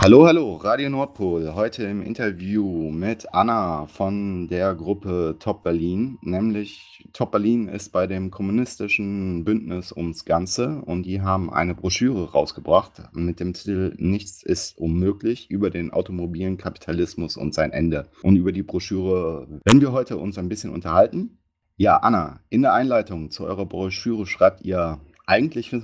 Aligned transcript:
Hallo, 0.00 0.24
hallo, 0.28 0.54
Radio 0.54 0.90
Nordpol. 0.90 1.54
Heute 1.56 1.82
im 1.82 2.02
Interview 2.02 2.92
mit 2.92 3.34
Anna 3.34 3.86
von 3.86 4.46
der 4.46 4.76
Gruppe 4.76 5.34
Top 5.40 5.64
Berlin. 5.64 6.18
Nämlich 6.22 7.04
Top 7.12 7.32
Berlin 7.32 7.66
ist 7.66 7.90
bei 7.90 8.06
dem 8.06 8.30
kommunistischen 8.30 9.44
Bündnis 9.44 9.90
ums 9.90 10.24
Ganze 10.24 10.82
und 10.82 11.04
die 11.04 11.20
haben 11.20 11.52
eine 11.52 11.74
Broschüre 11.74 12.30
rausgebracht 12.30 13.02
mit 13.12 13.40
dem 13.40 13.54
Titel 13.54 13.92
Nichts 13.98 14.44
ist 14.44 14.78
unmöglich 14.78 15.50
über 15.50 15.68
den 15.68 15.92
automobilen 15.92 16.58
Kapitalismus 16.58 17.36
und 17.36 17.52
sein 17.52 17.72
Ende. 17.72 18.08
Und 18.22 18.36
über 18.36 18.52
die 18.52 18.62
Broschüre 18.62 19.48
werden 19.64 19.80
wir 19.80 19.90
heute 19.90 20.16
uns 20.16 20.38
ein 20.38 20.48
bisschen 20.48 20.70
unterhalten. 20.70 21.38
Ja, 21.76 21.96
Anna, 21.96 22.38
in 22.50 22.62
der 22.62 22.72
Einleitung 22.72 23.32
zu 23.32 23.44
eurer 23.44 23.66
Broschüre 23.66 24.26
schreibt 24.26 24.64
ihr, 24.64 25.00
eigentlich 25.26 25.74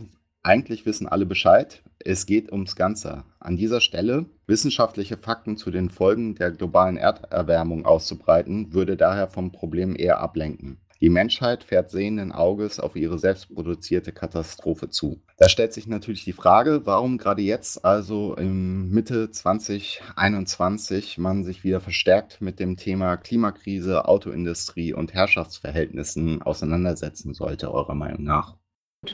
eigentlich 0.44 0.86
wissen 0.86 1.08
alle 1.08 1.26
Bescheid, 1.26 1.82
es 1.98 2.26
geht 2.26 2.52
ums 2.52 2.76
Ganze. 2.76 3.24
An 3.40 3.56
dieser 3.56 3.80
Stelle 3.80 4.26
wissenschaftliche 4.46 5.16
Fakten 5.16 5.56
zu 5.56 5.70
den 5.70 5.90
Folgen 5.90 6.34
der 6.34 6.50
globalen 6.50 6.96
Erderwärmung 6.96 7.86
auszubreiten, 7.86 8.72
würde 8.74 8.96
daher 8.96 9.26
vom 9.26 9.52
Problem 9.52 9.96
eher 9.96 10.20
ablenken. 10.20 10.78
Die 11.00 11.10
Menschheit 11.10 11.64
fährt 11.64 11.90
sehenden 11.90 12.32
Auges 12.32 12.80
auf 12.80 12.96
ihre 12.96 13.18
selbstproduzierte 13.18 14.12
Katastrophe 14.12 14.88
zu. 14.88 15.20
Da 15.36 15.48
stellt 15.48 15.72
sich 15.72 15.86
natürlich 15.86 16.24
die 16.24 16.32
Frage, 16.32 16.82
warum 16.84 17.18
gerade 17.18 17.42
jetzt, 17.42 17.84
also 17.84 18.34
im 18.36 18.90
Mitte 18.90 19.30
2021, 19.30 21.18
man 21.18 21.44
sich 21.44 21.64
wieder 21.64 21.80
verstärkt 21.80 22.40
mit 22.40 22.60
dem 22.60 22.76
Thema 22.76 23.16
Klimakrise, 23.16 24.06
Autoindustrie 24.06 24.94
und 24.94 25.12
Herrschaftsverhältnissen 25.12 26.42
auseinandersetzen 26.42 27.34
sollte, 27.34 27.72
eurer 27.72 27.94
Meinung 27.94 28.22
nach. 28.22 28.56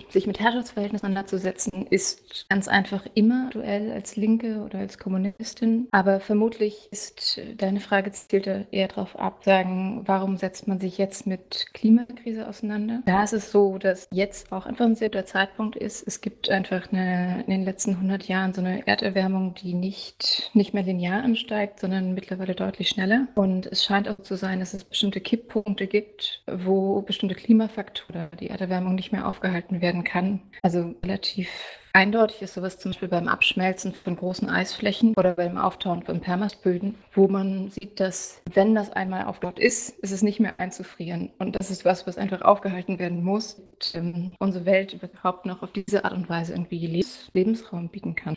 Sich 0.09 0.27
mit 0.27 0.41
Herrschaftsverhältnissen 0.41 1.01
auseinanderzusetzen, 1.11 1.87
ist 1.89 2.47
ganz 2.49 2.69
einfach 2.69 3.07
immer 3.15 3.47
aktuell 3.47 3.93
als 3.93 4.16
Linke 4.16 4.63
oder 4.63 4.79
als 4.79 4.99
Kommunistin. 4.99 5.89
Aber 5.91 6.21
vermutlich 6.21 6.89
ist 6.91 7.41
deine 7.57 7.80
Frage 7.80 8.11
zielte 8.13 8.66
eher 8.71 8.88
darauf 8.88 9.18
ab, 9.18 9.43
sagen, 9.45 10.02
warum 10.07 10.37
setzt 10.37 10.68
man 10.68 10.79
sich 10.79 10.99
jetzt 10.99 11.27
mit 11.27 11.66
Klimakrise 11.73 12.49
auseinander? 12.49 13.02
Da 13.07 13.24
ist 13.24 13.33
es 13.33 13.51
so, 13.51 13.79
dass 13.79 14.09
jetzt 14.13 14.52
auch 14.52 14.66
einfach 14.66 14.85
ein 14.85 14.95
sehr 14.95 15.09
guter 15.09 15.27
Zeitpunkt 15.27 15.77
ist. 15.77 16.07
Es 16.07 16.21
gibt 16.21 16.51
einfach 16.51 16.93
eine, 16.93 17.45
in 17.46 17.51
den 17.51 17.65
letzten 17.65 17.93
100 17.93 18.24
Jahren 18.24 18.52
so 18.55 18.61
eine 18.61 18.87
Erderwärmung, 18.87 19.55
die 19.55 19.74
nicht, 19.74 20.51
nicht 20.55 20.74
mehr 20.74 20.83
linear 20.83 21.23
ansteigt, 21.23 21.80
sondern 21.80 22.15
mittlerweile 22.15 22.55
deutlich 22.55 22.88
schneller. 22.88 23.27
Und 23.35 23.66
es 23.66 23.85
scheint 23.85 24.09
auch 24.09 24.21
zu 24.21 24.37
sein, 24.37 24.61
dass 24.61 24.74
es 24.74 24.85
bestimmte 24.85 25.21
Kipppunkte 25.21 25.87
gibt, 25.87 26.43
wo 26.46 27.02
bestimmte 27.02 27.35
Klimafaktoren 27.35 28.29
die 28.38 28.49
Erderwärmung 28.51 28.95
nicht 28.95 29.13
mehr 29.13 29.27
aufgehalten 29.27 29.80
werden 29.81 30.05
kann. 30.05 30.41
Also 30.63 30.95
relativ 31.05 31.49
eindeutig 31.93 32.43
ist 32.43 32.55
sowas 32.55 32.79
zum 32.79 32.93
Beispiel 32.93 33.09
beim 33.09 33.29
Abschmelzen 33.29 33.93
von 33.95 34.17
großen 34.17 34.49
Eisflächen 34.49 35.15
oder 35.17 35.35
beim 35.35 35.59
Auftauen 35.59 36.03
von 36.03 36.21
Permastböden, 36.21 36.95
wo 37.15 37.29
man 37.29 37.71
sieht, 37.71 38.01
dass 38.01 38.41
wenn 38.53 38.75
das 38.75 38.93
einmal 38.93 39.25
aufgebaut 39.25 39.59
ist, 39.59 39.91
ist 39.99 40.13
es 40.13 40.23
nicht 40.23 40.41
mehr 40.41 40.55
einzufrieren. 40.59 41.31
Und 41.39 41.59
das 41.59 41.71
ist 41.71 41.85
was, 41.85 42.07
was 42.07 42.19
einfach 42.19 42.43
aufgehalten 42.43 42.99
werden 42.99 43.25
muss, 43.25 43.55
und, 43.55 43.95
ähm, 43.95 44.33
unsere 44.39 44.67
Welt 44.67 44.93
überhaupt 44.95 45.47
noch 45.47 45.63
auf 45.63 45.73
diese 45.73 46.05
Art 46.05 46.13
und 46.13 46.29
Weise 46.29 46.53
irgendwie 46.53 47.05
Lebensraum 47.33 47.89
bieten 47.89 48.15
kann 48.15 48.37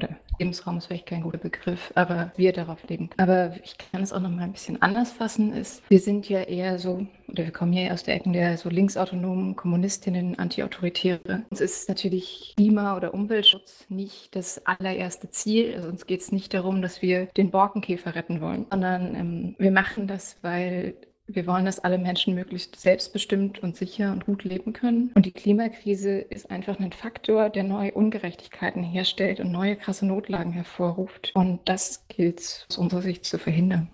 oder 0.00 0.16
Lebensraum 0.38 0.78
ist 0.78 0.86
vielleicht 0.86 1.06
kein 1.06 1.22
guter 1.22 1.38
Begriff, 1.38 1.92
aber 1.94 2.32
wir 2.36 2.52
darauf 2.52 2.88
leben. 2.88 3.10
Aber 3.18 3.54
ich 3.62 3.76
kann 3.76 4.02
es 4.02 4.12
auch 4.12 4.20
noch 4.20 4.30
mal 4.30 4.42
ein 4.42 4.52
bisschen 4.52 4.80
anders 4.80 5.12
fassen, 5.12 5.52
ist, 5.52 5.82
wir 5.90 6.00
sind 6.00 6.28
ja 6.28 6.40
eher 6.42 6.78
so, 6.78 7.06
oder 7.28 7.44
wir 7.44 7.52
kommen 7.52 7.72
ja 7.72 7.92
aus 7.92 8.02
der 8.02 8.14
Ecke 8.16 8.30
der 8.30 8.56
so 8.56 8.68
linksautonomen 8.68 9.56
Kommunistinnen, 9.56 10.38
Antiautoritäre. 10.38 11.42
Uns 11.50 11.60
ist 11.60 11.88
natürlich 11.88 12.54
Klima- 12.56 12.96
oder 12.96 13.12
Umweltschutz 13.12 13.86
nicht 13.88 14.34
das 14.34 14.64
allererste 14.66 15.28
Ziel. 15.30 15.74
Also 15.74 15.88
uns 15.88 16.06
geht 16.06 16.20
es 16.20 16.32
nicht 16.32 16.54
darum, 16.54 16.80
dass 16.80 17.02
wir 17.02 17.26
den 17.26 17.50
Borkenkäfer 17.50 18.14
retten 18.14 18.40
wollen, 18.40 18.66
sondern 18.70 19.14
ähm, 19.14 19.54
wir 19.58 19.70
machen 19.70 20.06
das, 20.06 20.36
weil 20.42 20.94
wir 21.34 21.46
wollen, 21.46 21.64
dass 21.64 21.78
alle 21.78 21.98
Menschen 21.98 22.34
möglichst 22.34 22.80
selbstbestimmt 22.80 23.62
und 23.62 23.76
sicher 23.76 24.12
und 24.12 24.26
gut 24.26 24.44
leben 24.44 24.72
können. 24.72 25.10
Und 25.14 25.26
die 25.26 25.32
Klimakrise 25.32 26.18
ist 26.18 26.50
einfach 26.50 26.78
ein 26.80 26.92
Faktor, 26.92 27.50
der 27.50 27.64
neue 27.64 27.92
Ungerechtigkeiten 27.92 28.82
herstellt 28.82 29.40
und 29.40 29.52
neue 29.52 29.76
krasse 29.76 30.06
Notlagen 30.06 30.52
hervorruft. 30.52 31.32
Und 31.34 31.60
das 31.66 32.06
gilt 32.08 32.66
aus 32.68 32.78
unserer 32.78 33.02
Sicht 33.02 33.24
zu 33.24 33.38
verhindern. 33.38 33.88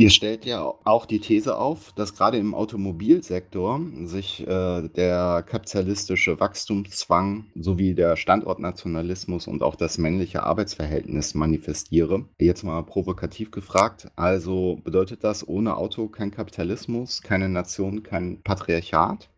Ihr 0.00 0.08
stellt 0.08 0.46
ja 0.46 0.62
auch 0.62 1.04
die 1.04 1.18
These 1.18 1.58
auf, 1.58 1.92
dass 1.92 2.14
gerade 2.14 2.38
im 2.38 2.54
Automobilsektor 2.54 3.82
sich 4.04 4.40
äh, 4.48 4.88
der 4.88 5.44
kapitalistische 5.46 6.40
Wachstumszwang 6.40 7.48
sowie 7.54 7.94
der 7.94 8.16
Standortnationalismus 8.16 9.46
und 9.46 9.62
auch 9.62 9.74
das 9.74 9.98
männliche 9.98 10.42
Arbeitsverhältnis 10.42 11.34
manifestiere. 11.34 12.24
Jetzt 12.38 12.62
mal 12.62 12.82
provokativ 12.82 13.50
gefragt, 13.50 14.08
also 14.16 14.80
bedeutet 14.84 15.22
das 15.22 15.46
ohne 15.46 15.76
Auto 15.76 16.08
kein 16.08 16.30
Kapitalismus, 16.30 17.20
keine 17.20 17.50
Nation, 17.50 18.02
kein 18.02 18.40
Patriarchat? 18.40 19.28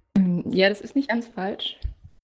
Ja, 0.49 0.69
das 0.69 0.81
ist 0.81 0.95
nicht 0.95 1.09
ganz 1.09 1.27
falsch. 1.27 1.77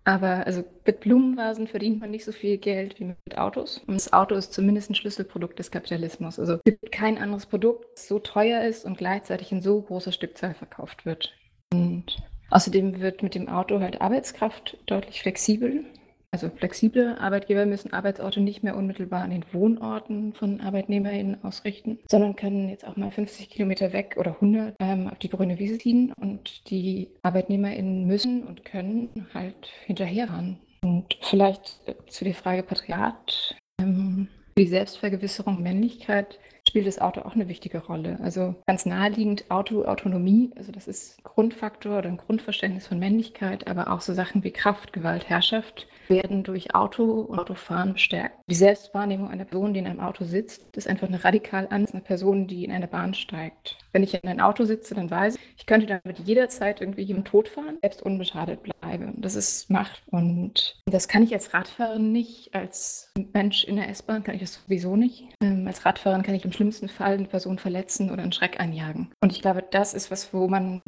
Aber 0.09 0.47
also 0.47 0.65
mit 0.87 1.01
Blumenvasen 1.01 1.67
verdient 1.67 2.01
man 2.01 2.11
nicht 2.11 2.25
so 2.25 2.33
viel 2.33 2.57
Geld 2.57 2.99
wie 2.99 3.05
mit 3.05 3.37
Autos. 3.37 3.83
Und 3.87 3.97
das 3.97 4.11
Auto 4.11 4.37
ist 4.37 4.55
zumindest 4.55 4.89
ein 4.89 4.95
Schlüsselprodukt 4.95 5.59
des 5.59 5.71
Kapitalismus. 5.71 6.39
Also 6.39 6.55
es 6.55 6.65
gibt 6.65 6.91
kein 6.91 7.19
anderes 7.19 7.45
Produkt, 7.45 7.85
das 7.95 8.09
so 8.09 8.19
teuer 8.19 8.63
ist 8.63 8.87
und 8.87 8.97
gleichzeitig 8.97 9.53
in 9.53 9.61
so 9.61 9.83
großer 9.83 10.11
Stückzahl 10.11 10.55
verkauft 10.55 11.05
wird. 11.05 11.35
Und 11.75 12.23
außerdem 12.49 13.01
wird 13.01 13.23
mit 13.23 13.35
dem 13.35 13.51
Auto 13.51 13.81
halt 13.81 14.01
Arbeitskraft 14.01 14.79
deutlich 14.87 15.21
flexibel. 15.21 15.85
Also 16.31 16.51
flexible 16.51 17.17
Arbeitgeber 17.19 17.65
müssen 17.65 17.93
Arbeitsorte 17.93 18.41
nicht 18.41 18.63
mehr 18.63 18.77
unmittelbar 18.77 19.23
an 19.23 19.31
den 19.31 19.45
Wohnorten 19.53 20.35
von 20.35 20.61
ArbeitnehmerInnen 20.61 21.43
ausrichten, 21.43 21.99
sondern 22.11 22.37
können 22.37 22.69
jetzt 22.69 22.87
auch 22.87 22.97
mal 22.97 23.11
50 23.11 23.49
Kilometer 23.49 23.95
weg 23.95 24.17
oder 24.19 24.33
100 24.33 24.75
ähm, 24.79 25.09
auf 25.09 25.19
die 25.19 25.31
grüne 25.31 25.59
Wiese 25.59 25.79
ziehen 25.79 26.13
und 26.21 26.69
die 26.69 27.09
ArbeitnehmerInnen 27.23 28.07
müssen 28.07 28.45
und 28.45 28.67
können 28.67 29.27
halt 29.33 29.71
hinterherfahren. 29.87 30.59
Und 30.83 31.17
vielleicht 31.23 31.81
äh, 31.87 31.95
zu 32.09 32.25
der 32.25 32.35
Frage 32.35 32.63
Patriarch, 32.63 33.57
ähm, 33.81 34.29
die 34.59 34.67
Selbstvergewisserung 34.67 35.63
Männlichkeit 35.63 36.39
spielt 36.69 36.87
das 36.87 36.99
Auto 36.99 37.23
auch 37.23 37.35
eine 37.35 37.49
wichtige 37.49 37.79
Rolle. 37.79 38.19
Also 38.23 38.55
ganz 38.67 38.85
naheliegend 38.85 39.51
Auto, 39.51 39.85
Autonomie, 39.85 40.51
also 40.57 40.73
das 40.73 40.87
ist 40.87 41.25
Grundfaktor 41.25 41.99
oder 41.99 42.09
ein 42.09 42.19
Grundverständnis 42.19 42.87
von 42.87 42.99
Männlichkeit, 42.99 43.67
aber 43.67 43.91
auch 43.91 44.03
so 44.03 44.13
Sachen 44.13 44.45
wie 44.45 44.51
Kraft, 44.51 44.93
Gewalt, 44.93 45.31
Herrschaft 45.31 45.87
werden 46.09 46.43
durch 46.43 46.75
Auto 46.75 47.05
und 47.05 47.39
Autofahren 47.39 47.95
bestärkt. 47.95 48.39
Die 48.49 48.55
Selbstwahrnehmung 48.55 49.31
einer 49.31 49.45
Person, 49.45 49.75
die 49.75 49.81
in 49.81 49.87
einem 49.87 50.01
Auto 50.01 50.25
sitzt, 50.25 50.77
ist 50.77 50.89
einfach 50.89 51.09
eine 51.09 51.23
radikal 51.25 51.67
anders 51.71 51.93
einer 51.93 52.03
Person, 52.03 52.47
die 52.47 52.65
in 52.65 52.73
eine 52.73 52.89
Bahn 52.89 53.15
steigt. 53.15 53.77
Wenn 53.93 54.03
ich 54.03 54.15
in 54.15 54.29
ein 54.29 54.41
Auto 54.41 54.65
sitze, 54.65 54.95
dann 54.95 55.11
weiß 55.11 55.37
ich, 55.37 55.41
ich 55.57 55.67
könnte 55.67 55.87
damit 55.87 56.19
jederzeit 56.21 56.81
irgendwie 56.81 57.03
jemanden 57.03 57.29
totfahren, 57.29 57.79
selbst 57.81 58.03
unbeschadet 58.03 58.63
bleibe. 58.63 59.13
Das 59.17 59.35
ist 59.35 59.71
Macht. 59.71 60.03
Und 60.07 60.77
das 60.87 61.09
kann 61.09 61.23
ich 61.23 61.33
als 61.33 61.53
Radfahrerin 61.53 62.13
nicht. 62.13 62.55
Als 62.55 63.13
Mensch 63.33 63.65
in 63.65 63.77
der 63.77 63.89
S-Bahn 63.89 64.25
kann 64.25 64.35
ich 64.35 64.41
das 64.41 64.55
sowieso 64.55 64.97
nicht. 64.97 65.25
Ähm, 65.43 65.67
als 65.67 65.85
Radfahrerin 65.85 66.23
kann 66.23 66.35
ich 66.35 66.45
im 66.45 66.53
schlimmsten 66.53 66.89
Fall 66.89 67.15
eine 67.15 67.27
Person 67.27 67.59
verletzen 67.59 68.11
oder 68.11 68.23
einen 68.23 68.33
Schreck 68.33 68.61
einjagen. 68.61 69.11
Und 69.21 69.33
ich 69.33 69.43
glaube, 69.43 69.65
das 69.71 69.95
ist 69.95 70.11
was, 70.11 70.33
wo 70.33 70.49
man 70.49 70.83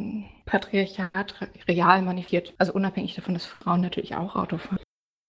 Patriarchat 0.45 1.35
real 1.67 2.01
manifestiert. 2.01 2.53
Also 2.57 2.73
unabhängig 2.73 3.15
davon, 3.15 3.33
dass 3.33 3.45
Frauen 3.45 3.81
natürlich 3.81 4.15
auch 4.15 4.35
Auto 4.35 4.57
fahren. 4.57 4.79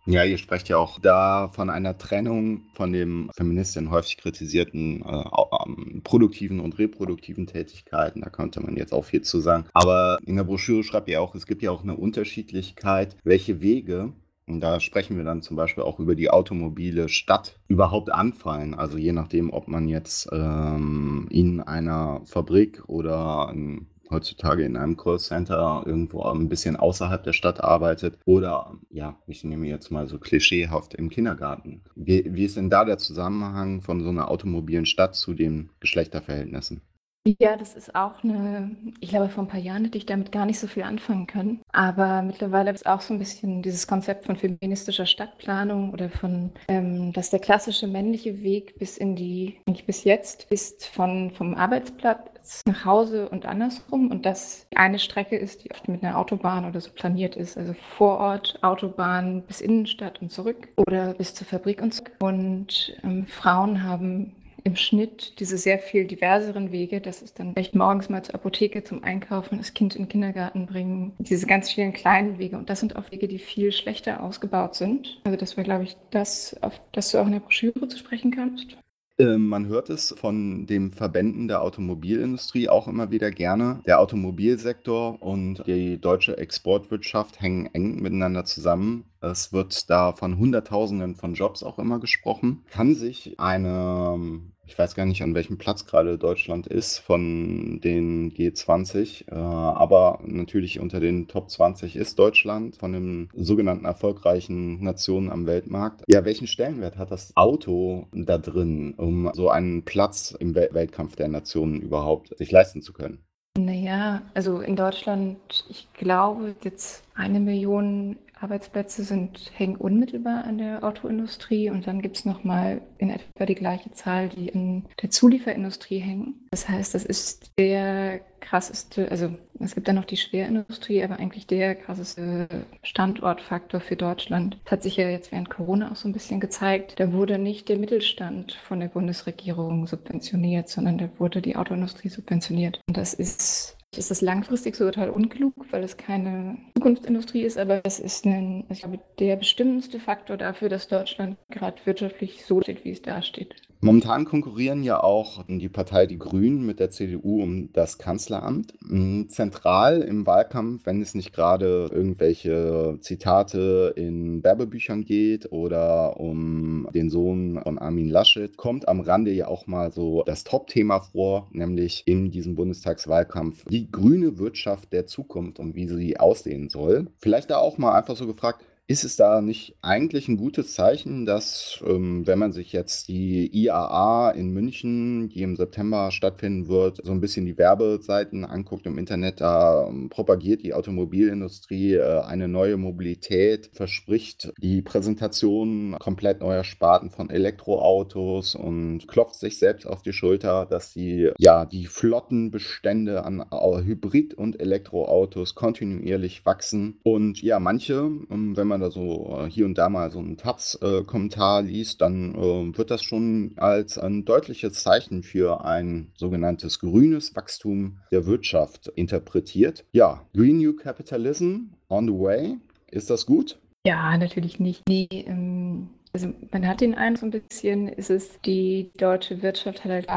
Ja, 0.04 0.24
ihr 0.24 0.38
sprecht 0.38 0.68
ja 0.68 0.78
auch 0.78 0.98
da 0.98 1.48
von 1.48 1.70
einer 1.70 1.96
Trennung 1.96 2.62
von 2.74 2.92
dem 2.92 3.30
Feministinnen 3.36 3.90
häufig 3.90 4.16
kritisierten 4.16 5.02
äh, 5.02 5.24
ähm, 5.64 6.00
produktiven 6.02 6.58
und 6.58 6.78
reproduktiven 6.78 7.46
Tätigkeiten. 7.46 8.20
Da 8.20 8.30
könnte 8.30 8.60
man 8.60 8.76
jetzt 8.76 8.92
auch 8.92 9.04
viel 9.04 9.22
zu 9.22 9.40
sagen. 9.40 9.66
Aber 9.72 10.18
in 10.26 10.36
der 10.36 10.44
Broschüre 10.44 10.82
schreibt 10.82 11.08
ihr 11.08 11.22
auch, 11.22 11.36
es 11.36 11.46
gibt 11.46 11.62
ja 11.62 11.70
auch 11.70 11.84
eine 11.84 11.96
Unterschiedlichkeit, 11.96 13.16
welche 13.22 13.60
Wege 13.60 14.12
und 14.46 14.60
da 14.60 14.80
sprechen 14.80 15.16
wir 15.16 15.24
dann 15.24 15.42
zum 15.42 15.56
Beispiel 15.56 15.84
auch 15.84 15.98
über 15.98 16.14
die 16.14 16.30
automobile 16.30 17.08
Stadt 17.08 17.58
überhaupt 17.68 18.12
anfallen. 18.12 18.74
Also 18.74 18.98
je 18.98 19.12
nachdem, 19.12 19.52
ob 19.52 19.68
man 19.68 19.88
jetzt 19.88 20.28
ähm, 20.32 21.28
in 21.30 21.60
einer 21.60 22.22
Fabrik 22.24 22.82
oder 22.88 23.48
ein 23.48 23.86
heutzutage 24.12 24.64
in 24.64 24.76
einem 24.76 24.96
Callcenter 24.96 25.82
irgendwo 25.86 26.22
ein 26.22 26.48
bisschen 26.48 26.76
außerhalb 26.76 27.22
der 27.24 27.32
Stadt 27.32 27.62
arbeitet 27.62 28.18
oder, 28.24 28.74
ja, 28.90 29.16
ich 29.26 29.44
nehme 29.44 29.66
jetzt 29.66 29.90
mal 29.90 30.06
so 30.06 30.18
klischeehaft 30.18 30.94
im 30.94 31.10
Kindergarten. 31.10 31.82
Wie, 31.94 32.24
wie 32.28 32.44
ist 32.44 32.56
denn 32.56 32.70
da 32.70 32.84
der 32.84 32.98
Zusammenhang 32.98 33.80
von 33.80 34.02
so 34.02 34.10
einer 34.10 34.30
automobilen 34.30 34.86
Stadt 34.86 35.14
zu 35.14 35.34
den 35.34 35.70
Geschlechterverhältnissen? 35.80 36.82
Ja, 37.24 37.56
das 37.56 37.76
ist 37.76 37.94
auch 37.94 38.24
eine 38.24 38.74
ich 38.98 39.10
glaube, 39.10 39.28
vor 39.28 39.44
ein 39.44 39.48
paar 39.48 39.60
Jahren 39.60 39.84
hätte 39.84 39.96
ich 39.98 40.06
damit 40.06 40.32
gar 40.32 40.44
nicht 40.44 40.58
so 40.58 40.66
viel 40.66 40.82
anfangen 40.82 41.28
können. 41.28 41.60
Aber 41.72 42.20
mittlerweile 42.22 42.72
ist 42.72 42.84
auch 42.84 43.00
so 43.00 43.14
ein 43.14 43.20
bisschen 43.20 43.62
dieses 43.62 43.86
Konzept 43.86 44.26
von 44.26 44.34
feministischer 44.34 45.06
Stadtplanung 45.06 45.92
oder 45.92 46.10
von, 46.10 46.50
ähm, 46.66 47.12
dass 47.12 47.30
der 47.30 47.38
klassische 47.38 47.86
männliche 47.86 48.42
Weg 48.42 48.76
bis 48.78 48.96
in 48.96 49.14
die 49.14 49.60
eigentlich 49.68 49.86
bis 49.86 50.02
jetzt 50.02 50.46
ist 50.50 50.84
von 50.86 51.30
vom 51.30 51.54
Arbeitsplatz 51.54 52.62
nach 52.66 52.84
Hause 52.84 53.28
und 53.28 53.46
andersrum 53.46 54.10
und 54.10 54.26
dass 54.26 54.66
eine 54.74 54.98
Strecke 54.98 55.36
ist, 55.36 55.62
die 55.62 55.70
oft 55.70 55.86
mit 55.86 56.02
einer 56.02 56.18
Autobahn 56.18 56.64
oder 56.64 56.80
so 56.80 56.90
planiert 56.90 57.36
ist, 57.36 57.56
also 57.56 57.72
vor 57.74 58.18
Ort 58.18 58.58
Autobahn 58.62 59.42
bis 59.42 59.60
Innenstadt 59.60 60.20
und 60.20 60.32
zurück 60.32 60.68
oder 60.76 61.14
bis 61.14 61.34
zur 61.34 61.46
Fabrik 61.46 61.82
und 61.82 61.92
zurück. 61.94 62.10
Und, 62.20 62.96
ähm, 63.04 63.26
Frauen 63.28 63.84
haben 63.84 64.34
im 64.64 64.76
Schnitt 64.76 65.38
diese 65.40 65.58
sehr 65.58 65.78
viel 65.78 66.06
diverseren 66.06 66.72
Wege. 66.72 67.00
Das 67.00 67.22
ist 67.22 67.38
dann 67.38 67.52
vielleicht 67.52 67.74
morgens 67.74 68.08
mal 68.08 68.22
zur 68.22 68.34
Apotheke 68.34 68.84
zum 68.84 69.02
Einkaufen, 69.04 69.58
das 69.58 69.74
Kind 69.74 69.96
in 69.96 70.04
den 70.04 70.08
Kindergarten 70.08 70.66
bringen. 70.66 71.12
Diese 71.18 71.46
ganz 71.46 71.70
vielen 71.70 71.92
kleinen 71.92 72.38
Wege. 72.38 72.56
Und 72.56 72.70
das 72.70 72.80
sind 72.80 72.96
auch 72.96 73.10
Wege, 73.10 73.28
die 73.28 73.38
viel 73.38 73.72
schlechter 73.72 74.22
ausgebaut 74.22 74.74
sind. 74.74 75.20
Also 75.24 75.36
das 75.36 75.56
wäre, 75.56 75.64
glaube 75.64 75.84
ich, 75.84 75.96
das, 76.10 76.56
auf 76.62 76.80
das 76.92 77.10
du 77.10 77.18
auch 77.18 77.26
in 77.26 77.32
der 77.32 77.40
Broschüre 77.40 77.88
zu 77.88 77.98
sprechen 77.98 78.30
kannst. 78.30 78.76
Ähm, 79.22 79.46
man 79.46 79.66
hört 79.68 79.88
es 79.88 80.12
von 80.18 80.66
den 80.66 80.90
Verbänden 80.90 81.46
der 81.46 81.62
Automobilindustrie 81.62 82.68
auch 82.68 82.88
immer 82.88 83.12
wieder 83.12 83.30
gerne. 83.30 83.80
Der 83.86 84.00
Automobilsektor 84.00 85.22
und 85.22 85.62
die 85.66 86.00
deutsche 86.00 86.36
Exportwirtschaft 86.36 87.40
hängen 87.40 87.66
eng 87.72 88.02
miteinander 88.02 88.44
zusammen. 88.44 89.04
Es 89.20 89.52
wird 89.52 89.88
da 89.88 90.12
von 90.12 90.38
Hunderttausenden 90.38 91.14
von 91.14 91.34
Jobs 91.34 91.62
auch 91.62 91.78
immer 91.78 92.00
gesprochen. 92.00 92.64
Kann 92.70 92.96
sich 92.96 93.38
eine 93.38 94.40
ich 94.66 94.78
weiß 94.78 94.94
gar 94.94 95.06
nicht, 95.06 95.22
an 95.22 95.34
welchem 95.34 95.58
Platz 95.58 95.86
gerade 95.86 96.18
Deutschland 96.18 96.66
ist 96.66 96.98
von 96.98 97.80
den 97.82 98.32
G20, 98.32 99.30
äh, 99.30 99.34
aber 99.34 100.20
natürlich 100.24 100.80
unter 100.80 101.00
den 101.00 101.28
Top 101.28 101.50
20 101.50 101.96
ist 101.96 102.18
Deutschland 102.18 102.76
von 102.76 102.92
den 102.92 103.28
sogenannten 103.34 103.84
erfolgreichen 103.84 104.82
Nationen 104.82 105.30
am 105.30 105.46
Weltmarkt. 105.46 106.04
Ja, 106.08 106.24
welchen 106.24 106.46
Stellenwert 106.46 106.96
hat 106.96 107.10
das 107.10 107.36
Auto 107.36 108.06
da 108.12 108.38
drin, 108.38 108.94
um 108.96 109.30
so 109.34 109.50
einen 109.50 109.84
Platz 109.84 110.34
im 110.38 110.54
Wel 110.54 110.70
Weltkampf 110.72 111.16
der 111.16 111.28
Nationen 111.28 111.80
überhaupt 111.80 112.36
sich 112.38 112.50
leisten 112.50 112.82
zu 112.82 112.92
können? 112.92 113.24
Naja, 113.58 114.22
also 114.32 114.60
in 114.60 114.76
Deutschland, 114.76 115.36
ich 115.68 115.86
glaube, 115.92 116.54
jetzt 116.62 117.04
eine 117.14 117.38
Million 117.38 118.16
Arbeitsplätze 118.42 119.04
sind, 119.04 119.52
hängen 119.54 119.76
unmittelbar 119.76 120.44
an 120.44 120.58
der 120.58 120.84
Autoindustrie 120.84 121.70
und 121.70 121.86
dann 121.86 122.02
gibt 122.02 122.16
es 122.16 122.24
nochmal 122.24 122.80
in 122.98 123.10
etwa 123.10 123.46
die 123.46 123.54
gleiche 123.54 123.90
Zahl, 123.92 124.28
die 124.28 124.48
in 124.48 124.84
der 125.00 125.10
Zulieferindustrie 125.10 125.98
hängen. 125.98 126.46
Das 126.50 126.68
heißt, 126.68 126.94
das 126.94 127.04
ist 127.04 127.52
der 127.58 128.20
krasseste, 128.40 129.10
also 129.10 129.30
es 129.60 129.74
gibt 129.74 129.88
dann 129.88 129.96
noch 129.96 130.04
die 130.04 130.16
Schwerindustrie, 130.16 131.02
aber 131.02 131.18
eigentlich 131.18 131.46
der 131.46 131.74
krasseste 131.74 132.48
Standortfaktor 132.82 133.80
für 133.80 133.96
Deutschland. 133.96 134.58
Das 134.64 134.72
hat 134.72 134.82
sich 134.82 134.96
ja 134.96 135.08
jetzt 135.08 135.32
während 135.32 135.48
Corona 135.48 135.92
auch 135.92 135.96
so 135.96 136.08
ein 136.08 136.12
bisschen 136.12 136.40
gezeigt. 136.40 136.98
Da 136.98 137.12
wurde 137.12 137.38
nicht 137.38 137.68
der 137.68 137.78
Mittelstand 137.78 138.52
von 138.52 138.80
der 138.80 138.88
Bundesregierung 138.88 139.86
subventioniert, 139.86 140.68
sondern 140.68 140.98
da 140.98 141.08
wurde 141.18 141.40
die 141.40 141.56
Autoindustrie 141.56 142.08
subventioniert. 142.08 142.80
Und 142.88 142.96
das 142.96 143.14
ist 143.14 143.78
ist 143.96 144.10
das 144.10 144.22
langfristig 144.22 144.74
so 144.76 144.84
total 144.86 145.10
unklug, 145.10 145.54
weil 145.70 145.84
es 145.84 145.96
keine 145.96 146.58
Zukunftsindustrie 146.74 147.42
ist, 147.42 147.58
aber 147.58 147.80
es 147.84 148.00
ist 148.00 148.24
ein, 148.24 148.64
ich 148.70 148.80
glaube, 148.80 149.00
der 149.18 149.36
bestimmendste 149.36 150.00
Faktor 150.00 150.36
dafür, 150.36 150.68
dass 150.68 150.88
Deutschland 150.88 151.36
gerade 151.50 151.76
wirtschaftlich 151.84 152.44
so 152.44 152.60
steht, 152.62 152.84
wie 152.84 152.90
es 152.90 153.02
da 153.02 153.22
steht. 153.22 153.54
Momentan 153.84 154.26
konkurrieren 154.26 154.84
ja 154.84 155.02
auch 155.02 155.44
die 155.48 155.68
Partei 155.68 156.06
Die 156.06 156.16
Grünen 156.16 156.64
mit 156.64 156.78
der 156.78 156.90
CDU 156.90 157.42
um 157.42 157.72
das 157.72 157.98
Kanzleramt. 157.98 158.74
Mm, 158.82 159.26
zentral 159.26 160.02
im 160.02 160.24
Wahlkampf, 160.24 160.86
wenn 160.86 161.02
es 161.02 161.16
nicht 161.16 161.32
gerade 161.32 161.90
irgendwelche 161.92 162.98
Zitate 163.00 163.92
in 163.96 164.44
Werbebüchern 164.44 165.04
geht 165.04 165.50
oder 165.50 166.20
um 166.20 166.88
den 166.94 167.10
Sohn 167.10 167.60
von 167.60 167.80
Armin 167.80 168.08
Laschet, 168.08 168.56
kommt 168.56 168.86
am 168.86 169.00
Rande 169.00 169.32
ja 169.32 169.48
auch 169.48 169.66
mal 169.66 169.90
so 169.90 170.22
das 170.24 170.44
Top-Thema 170.44 171.00
vor, 171.00 171.48
nämlich 171.50 172.04
in 172.06 172.30
diesem 172.30 172.54
Bundestagswahlkampf 172.54 173.64
die 173.64 173.81
grüne 173.90 174.38
Wirtschaft 174.38 174.92
der 174.92 175.06
Zukunft 175.06 175.58
und 175.58 175.74
wie 175.74 175.86
sie 175.86 176.18
aussehen 176.18 176.68
soll. 176.68 177.08
Vielleicht 177.18 177.50
da 177.50 177.58
auch 177.58 177.78
mal 177.78 177.96
einfach 177.96 178.16
so 178.16 178.26
gefragt, 178.26 178.64
ist 178.88 179.04
es 179.04 179.16
da 179.16 179.40
nicht 179.40 179.76
eigentlich 179.80 180.28
ein 180.28 180.36
gutes 180.36 180.74
Zeichen, 180.74 181.24
dass, 181.24 181.82
ähm, 181.86 182.26
wenn 182.26 182.38
man 182.38 182.52
sich 182.52 182.72
jetzt 182.72 183.08
die 183.08 183.48
IAA 183.52 184.32
in 184.32 184.50
München, 184.50 185.28
die 185.28 185.42
im 185.42 185.56
September 185.56 186.10
stattfinden 186.10 186.68
wird, 186.68 187.00
so 187.02 187.12
ein 187.12 187.20
bisschen 187.20 187.46
die 187.46 187.56
Werbeseiten 187.56 188.44
anguckt 188.44 188.86
im 188.86 188.98
Internet, 188.98 189.40
da 189.40 189.86
ähm, 189.86 190.08
propagiert 190.10 190.62
die 190.62 190.74
Automobilindustrie 190.74 191.94
äh, 191.94 192.20
eine 192.22 192.48
neue 192.48 192.76
Mobilität, 192.76 193.70
verspricht 193.72 194.52
die 194.58 194.82
Präsentation 194.82 195.96
komplett 196.00 196.40
neuer 196.40 196.64
Sparten 196.64 197.10
von 197.10 197.30
Elektroautos 197.30 198.56
und 198.56 199.06
klopft 199.06 199.36
sich 199.36 199.58
selbst 199.58 199.86
auf 199.86 200.02
die 200.02 200.12
Schulter, 200.12 200.66
dass 200.66 200.92
sie 200.92 201.30
ja 201.38 201.66
die 201.66 201.86
Flottenbestände 201.86 203.24
an 203.24 203.44
Hybrid- 203.52 204.34
und 204.34 204.60
Elektroautos 204.60 205.54
kontinuierlich 205.54 206.44
wachsen. 206.44 206.98
Und 207.04 207.40
ja, 207.42 207.60
manche, 207.60 208.10
ähm, 208.28 208.56
wenn 208.56 208.66
man 208.66 208.71
da 208.80 208.90
so 208.90 209.38
äh, 209.38 209.50
hier 209.50 209.66
und 209.66 209.76
da 209.78 209.88
mal 209.88 210.10
so 210.10 210.18
einen 210.18 210.36
Taz-Kommentar 210.36 211.62
liest, 211.62 212.00
dann 212.00 212.34
äh, 212.34 212.76
wird 212.76 212.90
das 212.90 213.02
schon 213.02 213.52
als 213.56 213.98
ein 213.98 214.24
deutliches 214.24 214.82
Zeichen 214.82 215.22
für 215.22 215.64
ein 215.64 216.10
sogenanntes 216.14 216.78
grünes 216.78 217.34
Wachstum 217.36 217.98
der 218.10 218.26
Wirtschaft 218.26 218.88
interpretiert. 218.94 219.84
Ja, 219.92 220.26
Green 220.34 220.58
New 220.58 220.74
Capitalism 220.74 221.72
on 221.88 222.06
the 222.06 222.14
way. 222.14 222.56
Ist 222.90 223.10
das 223.10 223.26
gut? 223.26 223.58
Ja, 223.86 224.16
natürlich 224.16 224.60
nicht. 224.60 224.82
Nee, 224.88 225.08
ähm, 225.10 225.90
also 226.12 226.32
man 226.50 226.66
hat 226.66 226.80
den 226.80 226.94
Eindruck, 226.94 227.20
so 227.20 227.26
ein 227.26 227.42
bisschen 227.48 227.88
ist 227.88 228.10
es, 228.10 228.40
die 228.44 228.90
deutsche 228.96 229.42
Wirtschaft 229.42 229.84
hat 229.84 229.90
halt 229.90 230.08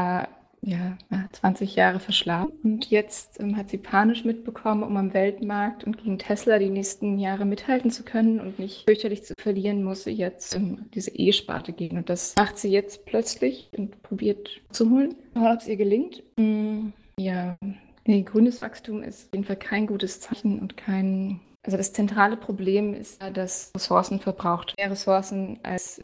ja, 0.62 0.96
20 1.32 1.76
Jahre 1.76 2.00
verschlafen. 2.00 2.52
Und 2.62 2.90
jetzt 2.90 3.40
ähm, 3.40 3.56
hat 3.56 3.70
sie 3.70 3.78
panisch 3.78 4.24
mitbekommen, 4.24 4.82
um 4.82 4.96
am 4.96 5.14
Weltmarkt 5.14 5.84
und 5.84 5.98
gegen 5.98 6.18
Tesla 6.18 6.58
die 6.58 6.70
nächsten 6.70 7.18
Jahre 7.18 7.44
mithalten 7.44 7.90
zu 7.90 8.02
können 8.02 8.40
und 8.40 8.58
nicht 8.58 8.84
fürchterlich 8.88 9.24
zu 9.24 9.34
verlieren, 9.38 9.84
muss 9.84 10.04
sie 10.04 10.10
jetzt 10.10 10.56
ähm, 10.56 10.86
diese 10.94 11.10
E-Sparte 11.14 11.72
gehen. 11.72 11.96
Und 11.96 12.08
das 12.08 12.34
macht 12.36 12.58
sie 12.58 12.70
jetzt 12.70 13.06
plötzlich 13.06 13.68
und 13.76 14.02
probiert 14.02 14.60
zu 14.70 14.90
holen. 14.90 15.14
Ob 15.34 15.60
es 15.60 15.68
ihr 15.68 15.76
gelingt? 15.76 16.22
Mm, 16.36 16.88
ja, 17.18 17.56
grünes 18.24 18.62
Wachstum 18.62 19.02
ist 19.02 19.26
auf 19.26 19.34
jeden 19.34 19.44
Fall 19.44 19.56
kein 19.56 19.86
gutes 19.86 20.20
Zeichen 20.20 20.58
und 20.58 20.76
kein 20.76 21.40
also 21.66 21.76
das 21.76 21.92
zentrale 21.92 22.36
Problem 22.36 22.94
ist 22.94 23.20
dass 23.34 23.72
Ressourcen 23.74 24.20
verbraucht. 24.20 24.74
Mehr 24.78 24.90
Ressourcen 24.90 25.58
als 25.62 26.02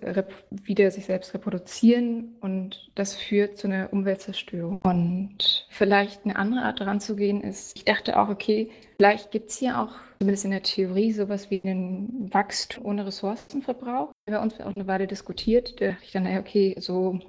wieder 0.51 0.91
sich 0.91 1.07
selbst 1.07 1.33
reproduzieren 1.35 2.37
und 2.41 2.91
das 2.95 3.15
führt 3.15 3.57
zu 3.59 3.69
einer 3.69 3.93
Umweltzerstörung. 3.93 4.81
Und 4.83 5.67
vielleicht 5.71 6.25
eine 6.25 6.37
andere 6.37 6.63
Art 6.63 6.81
daran 6.81 7.01
zu 7.01 7.17
gehen 7.17 7.41
ist, 7.43 7.77
ich 7.77 7.85
dachte 7.85 8.19
auch, 8.19 8.29
okay, 8.29 8.71
vielleicht 8.97 9.31
gibt 9.31 9.51
es 9.51 9.59
hier 9.59 9.81
auch 9.81 9.95
zumindest 10.19 10.45
in 10.45 10.51
der 10.53 10.63
Theorie 10.63 11.13
sowas 11.13 11.51
wie 11.51 11.61
einen 11.65 12.33
Wachstum 12.33 12.85
ohne 12.85 13.07
Ressourcenverbrauch. 13.07 14.13
Haben 14.31 14.43
uns 14.43 14.61
auch 14.61 14.77
eine 14.77 14.87
Weile 14.87 15.07
diskutiert. 15.07 15.81
Da 15.81 15.89
dachte 15.89 16.05
ich 16.05 16.13
dann, 16.13 16.39
okay, 16.39 16.77
so 16.79 17.21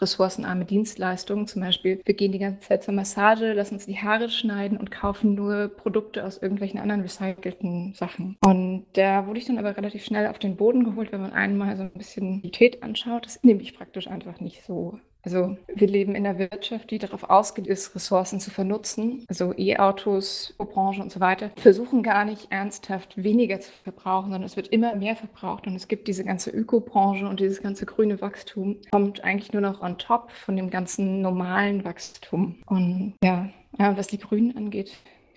ressourcenarme 0.00 0.64
Dienstleistungen. 0.64 1.46
Zum 1.46 1.62
Beispiel, 1.62 2.00
wir 2.04 2.14
gehen 2.14 2.32
die 2.32 2.38
ganze 2.38 2.60
Zeit 2.60 2.82
zur 2.82 2.94
Massage, 2.94 3.52
lassen 3.52 3.74
uns 3.74 3.86
die 3.86 3.98
Haare 3.98 4.28
schneiden 4.28 4.78
und 4.78 4.90
kaufen 4.90 5.34
nur 5.34 5.68
Produkte 5.68 6.24
aus 6.24 6.38
irgendwelchen 6.38 6.80
anderen 6.80 7.02
recycelten 7.02 7.94
Sachen. 7.94 8.36
Und 8.40 8.86
da 8.94 9.26
wurde 9.26 9.38
ich 9.38 9.46
dann 9.46 9.58
aber 9.58 9.76
relativ 9.76 10.04
schnell 10.04 10.26
auf 10.28 10.38
den 10.38 10.56
Boden 10.56 10.84
geholt, 10.84 11.12
wenn 11.12 11.20
man 11.20 11.32
einmal 11.32 11.76
so 11.76 11.82
ein 11.82 11.90
bisschen 11.90 12.42
die 12.42 12.50
Tät 12.50 12.82
anschaut. 12.82 13.26
Das 13.26 13.42
nehme 13.42 13.62
ich 13.62 13.76
praktisch 13.76 14.08
einfach 14.08 14.40
nicht 14.40 14.64
so 14.64 14.98
also 15.26 15.56
wir 15.74 15.88
leben 15.88 16.14
in 16.14 16.24
einer 16.24 16.38
Wirtschaft, 16.38 16.92
die 16.92 16.98
darauf 16.98 17.24
ausgelegt 17.24 17.68
ist, 17.68 17.96
Ressourcen 17.96 18.38
zu 18.38 18.52
vernutzen. 18.52 19.24
Also 19.28 19.52
E-Autos, 19.58 20.54
Branche 20.56 21.02
und 21.02 21.10
so 21.10 21.18
weiter 21.18 21.50
versuchen 21.56 22.04
gar 22.04 22.24
nicht 22.24 22.46
ernsthaft 22.50 23.20
weniger 23.20 23.58
zu 23.58 23.72
verbrauchen, 23.82 24.30
sondern 24.30 24.44
es 24.44 24.54
wird 24.54 24.68
immer 24.68 24.94
mehr 24.94 25.16
verbraucht. 25.16 25.66
Und 25.66 25.74
es 25.74 25.88
gibt 25.88 26.06
diese 26.06 26.22
ganze 26.22 26.50
Ökobranche 26.50 27.26
und 27.26 27.40
dieses 27.40 27.60
ganze 27.60 27.86
grüne 27.86 28.20
Wachstum 28.20 28.76
kommt 28.92 29.24
eigentlich 29.24 29.52
nur 29.52 29.62
noch 29.62 29.82
on 29.82 29.98
top 29.98 30.30
von 30.30 30.54
dem 30.54 30.70
ganzen 30.70 31.22
normalen 31.22 31.84
Wachstum. 31.84 32.62
Und 32.66 33.14
ja, 33.20 33.50
ja 33.80 33.96
was 33.96 34.06
die 34.06 34.18
Grünen 34.18 34.56
angeht, 34.56 34.92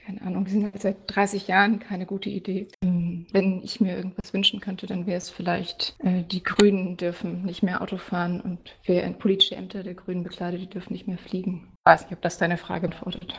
keine 0.09 0.23
Ahnung, 0.23 0.45
wir 0.45 0.51
sind 0.51 0.63
halt 0.63 0.81
seit 0.81 0.97
30 1.07 1.47
Jahren 1.47 1.79
keine 1.79 2.07
gute 2.07 2.29
Idee. 2.29 2.67
Ähm, 2.83 3.27
wenn 3.31 3.61
ich 3.63 3.79
mir 3.79 3.95
irgendwas 3.95 4.33
wünschen 4.33 4.59
könnte, 4.59 4.87
dann 4.87 5.05
wäre 5.05 5.17
es 5.17 5.29
vielleicht, 5.29 5.95
äh, 5.99 6.23
die 6.23 6.41
Grünen 6.41 6.97
dürfen 6.97 7.43
nicht 7.43 7.61
mehr 7.61 7.81
Auto 7.81 7.97
fahren 7.97 8.41
und 8.41 8.75
wer 8.85 9.03
in 9.03 9.19
politische 9.19 9.55
Ämter 9.55 9.83
der 9.83 9.93
Grünen 9.93 10.23
bekleidet, 10.23 10.61
die 10.61 10.69
dürfen 10.69 10.93
nicht 10.93 11.07
mehr 11.07 11.19
fliegen. 11.19 11.67
Ich 11.73 11.91
weiß 11.91 12.03
nicht, 12.05 12.13
ob 12.13 12.21
das 12.23 12.39
deine 12.39 12.57
Frage 12.57 12.87
beantwortet. 12.87 13.35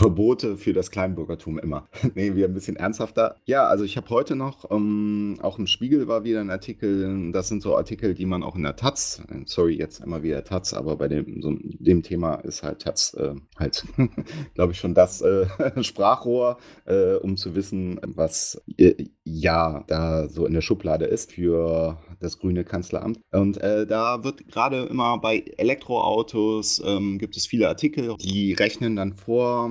Verbote 0.00 0.56
für 0.56 0.72
das 0.72 0.90
Kleinbürgertum 0.90 1.58
immer. 1.58 1.86
Nehmen 2.14 2.34
wir 2.34 2.46
ein 2.46 2.54
bisschen 2.54 2.76
ernsthafter. 2.76 3.36
Ja, 3.44 3.66
also 3.66 3.84
ich 3.84 3.98
habe 3.98 4.08
heute 4.08 4.34
noch, 4.34 4.70
ähm, 4.70 5.38
auch 5.42 5.58
im 5.58 5.66
Spiegel 5.66 6.08
war 6.08 6.24
wieder 6.24 6.40
ein 6.40 6.48
Artikel, 6.48 7.30
das 7.32 7.48
sind 7.48 7.60
so 7.60 7.76
Artikel, 7.76 8.14
die 8.14 8.24
man 8.24 8.42
auch 8.42 8.56
in 8.56 8.62
der 8.62 8.76
Taz, 8.76 9.22
sorry, 9.44 9.76
jetzt 9.76 10.00
immer 10.00 10.22
wieder 10.22 10.42
Taz, 10.42 10.72
aber 10.72 10.96
bei 10.96 11.08
dem, 11.08 11.42
so, 11.42 11.54
dem 11.54 12.02
Thema 12.02 12.36
ist 12.36 12.62
halt 12.62 12.80
Taz 12.80 13.12
äh, 13.12 13.34
halt, 13.58 13.84
glaube 14.54 14.72
ich, 14.72 14.78
schon 14.78 14.94
das 14.94 15.20
äh, 15.20 15.46
Sprachrohr, 15.82 16.56
äh, 16.86 17.16
um 17.16 17.36
zu 17.36 17.54
wissen, 17.54 18.00
was 18.06 18.62
äh, 18.78 18.94
ja 19.24 19.84
da 19.86 20.30
so 20.30 20.46
in 20.46 20.54
der 20.54 20.62
Schublade 20.62 21.04
ist 21.04 21.32
für 21.32 21.98
das 22.20 22.38
grüne 22.38 22.64
Kanzleramt. 22.64 23.20
Und 23.32 23.58
äh, 23.58 23.86
da 23.86 24.24
wird 24.24 24.48
gerade 24.48 24.84
immer 24.84 25.18
bei 25.18 25.44
Elektroautos 25.58 26.82
ähm, 26.86 27.18
gibt 27.18 27.36
es 27.36 27.46
viele 27.46 27.68
Artikel, 27.68 28.14
die 28.18 28.54
rechnen 28.54 28.96
dann 28.96 29.12
vor, 29.12 29.70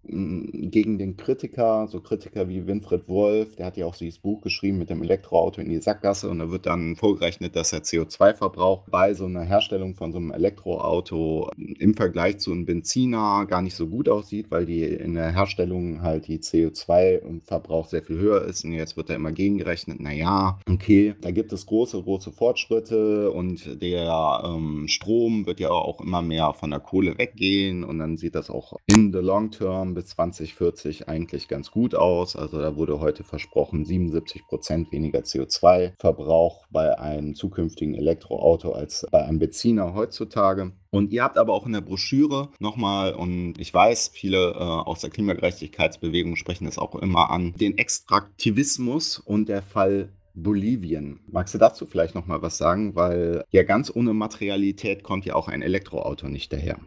gegen 0.03 0.97
den 0.97 1.15
Kritiker, 1.15 1.87
so 1.87 2.01
Kritiker 2.01 2.49
wie 2.49 2.65
Winfried 2.65 3.07
Wolf, 3.07 3.55
der 3.55 3.67
hat 3.67 3.77
ja 3.77 3.85
auch 3.85 3.95
dieses 3.95 4.17
Buch 4.19 4.41
geschrieben 4.41 4.79
mit 4.79 4.89
dem 4.89 5.03
Elektroauto 5.03 5.61
in 5.61 5.69
die 5.69 5.79
Sackgasse 5.79 6.27
und 6.29 6.39
da 6.39 6.49
wird 6.49 6.65
dann 6.65 6.95
vorgerechnet, 6.95 7.55
dass 7.55 7.69
der 7.69 7.83
CO2-Verbrauch 7.83 8.85
bei 8.89 9.13
so 9.13 9.25
einer 9.25 9.43
Herstellung 9.43 9.95
von 9.95 10.11
so 10.11 10.17
einem 10.17 10.31
Elektroauto 10.31 11.51
im 11.55 11.93
Vergleich 11.93 12.39
zu 12.39 12.51
einem 12.51 12.65
Benziner 12.65 13.45
gar 13.47 13.61
nicht 13.61 13.75
so 13.75 13.87
gut 13.87 14.09
aussieht, 14.09 14.47
weil 14.49 14.65
die 14.65 14.83
in 14.83 15.13
der 15.13 15.33
Herstellung 15.33 16.01
halt 16.01 16.27
die 16.27 16.39
CO2-Verbrauch 16.39 17.87
sehr 17.87 18.01
viel 18.01 18.17
höher 18.17 18.43
ist 18.43 18.65
und 18.65 18.73
jetzt 18.73 18.97
wird 18.97 19.09
da 19.09 19.13
immer 19.13 19.31
gegengerechnet, 19.31 19.99
naja, 19.99 20.59
okay, 20.67 21.13
da 21.21 21.29
gibt 21.29 21.53
es 21.53 21.67
große, 21.67 22.01
große 22.01 22.31
Fortschritte 22.31 23.29
und 23.29 23.81
der 23.81 24.41
ähm, 24.45 24.87
Strom 24.87 25.45
wird 25.45 25.59
ja 25.59 25.69
auch 25.69 26.01
immer 26.01 26.23
mehr 26.23 26.53
von 26.53 26.71
der 26.71 26.79
Kohle 26.79 27.17
weggehen 27.19 27.83
und 27.83 27.99
dann 27.99 28.17
sieht 28.17 28.33
das 28.33 28.49
auch 28.49 28.73
in 28.87 29.13
the 29.13 29.19
long 29.19 29.51
term 29.51 29.90
bis 29.93 30.07
2040 30.07 31.07
eigentlich 31.07 31.47
ganz 31.47 31.71
gut 31.71 31.95
aus. 31.95 32.35
Also 32.35 32.59
da 32.59 32.75
wurde 32.75 32.99
heute 32.99 33.23
versprochen 33.23 33.85
77 33.85 34.47
Prozent 34.47 34.91
weniger 34.91 35.19
CO2-Verbrauch 35.19 36.65
bei 36.69 36.99
einem 36.99 37.35
zukünftigen 37.35 37.95
Elektroauto 37.95 38.71
als 38.71 39.05
bei 39.11 39.23
einem 39.23 39.39
Benziner 39.39 39.93
heutzutage. 39.93 40.71
Und 40.89 41.11
ihr 41.11 41.23
habt 41.23 41.37
aber 41.37 41.53
auch 41.53 41.65
in 41.65 41.73
der 41.73 41.81
Broschüre 41.81 42.49
nochmal, 42.59 43.13
und 43.13 43.55
ich 43.59 43.73
weiß, 43.73 44.11
viele 44.13 44.51
äh, 44.51 44.57
aus 44.57 45.01
der 45.01 45.09
Klimagerechtigkeitsbewegung 45.09 46.35
sprechen 46.35 46.67
es 46.67 46.77
auch 46.77 46.95
immer 46.95 47.29
an, 47.29 47.53
den 47.53 47.77
Extraktivismus 47.77 49.19
und 49.19 49.47
der 49.47 49.61
Fall 49.61 50.09
Bolivien. 50.33 51.19
Magst 51.27 51.53
du 51.53 51.57
dazu 51.57 51.85
vielleicht 51.85 52.15
nochmal 52.15 52.41
was 52.41 52.57
sagen? 52.57 52.95
Weil 52.95 53.43
ja 53.51 53.63
ganz 53.63 53.91
ohne 53.93 54.13
Materialität 54.13 55.03
kommt 55.03 55.25
ja 55.25 55.35
auch 55.35 55.47
ein 55.47 55.61
Elektroauto 55.61 56.27
nicht 56.27 56.53
daher. 56.53 56.79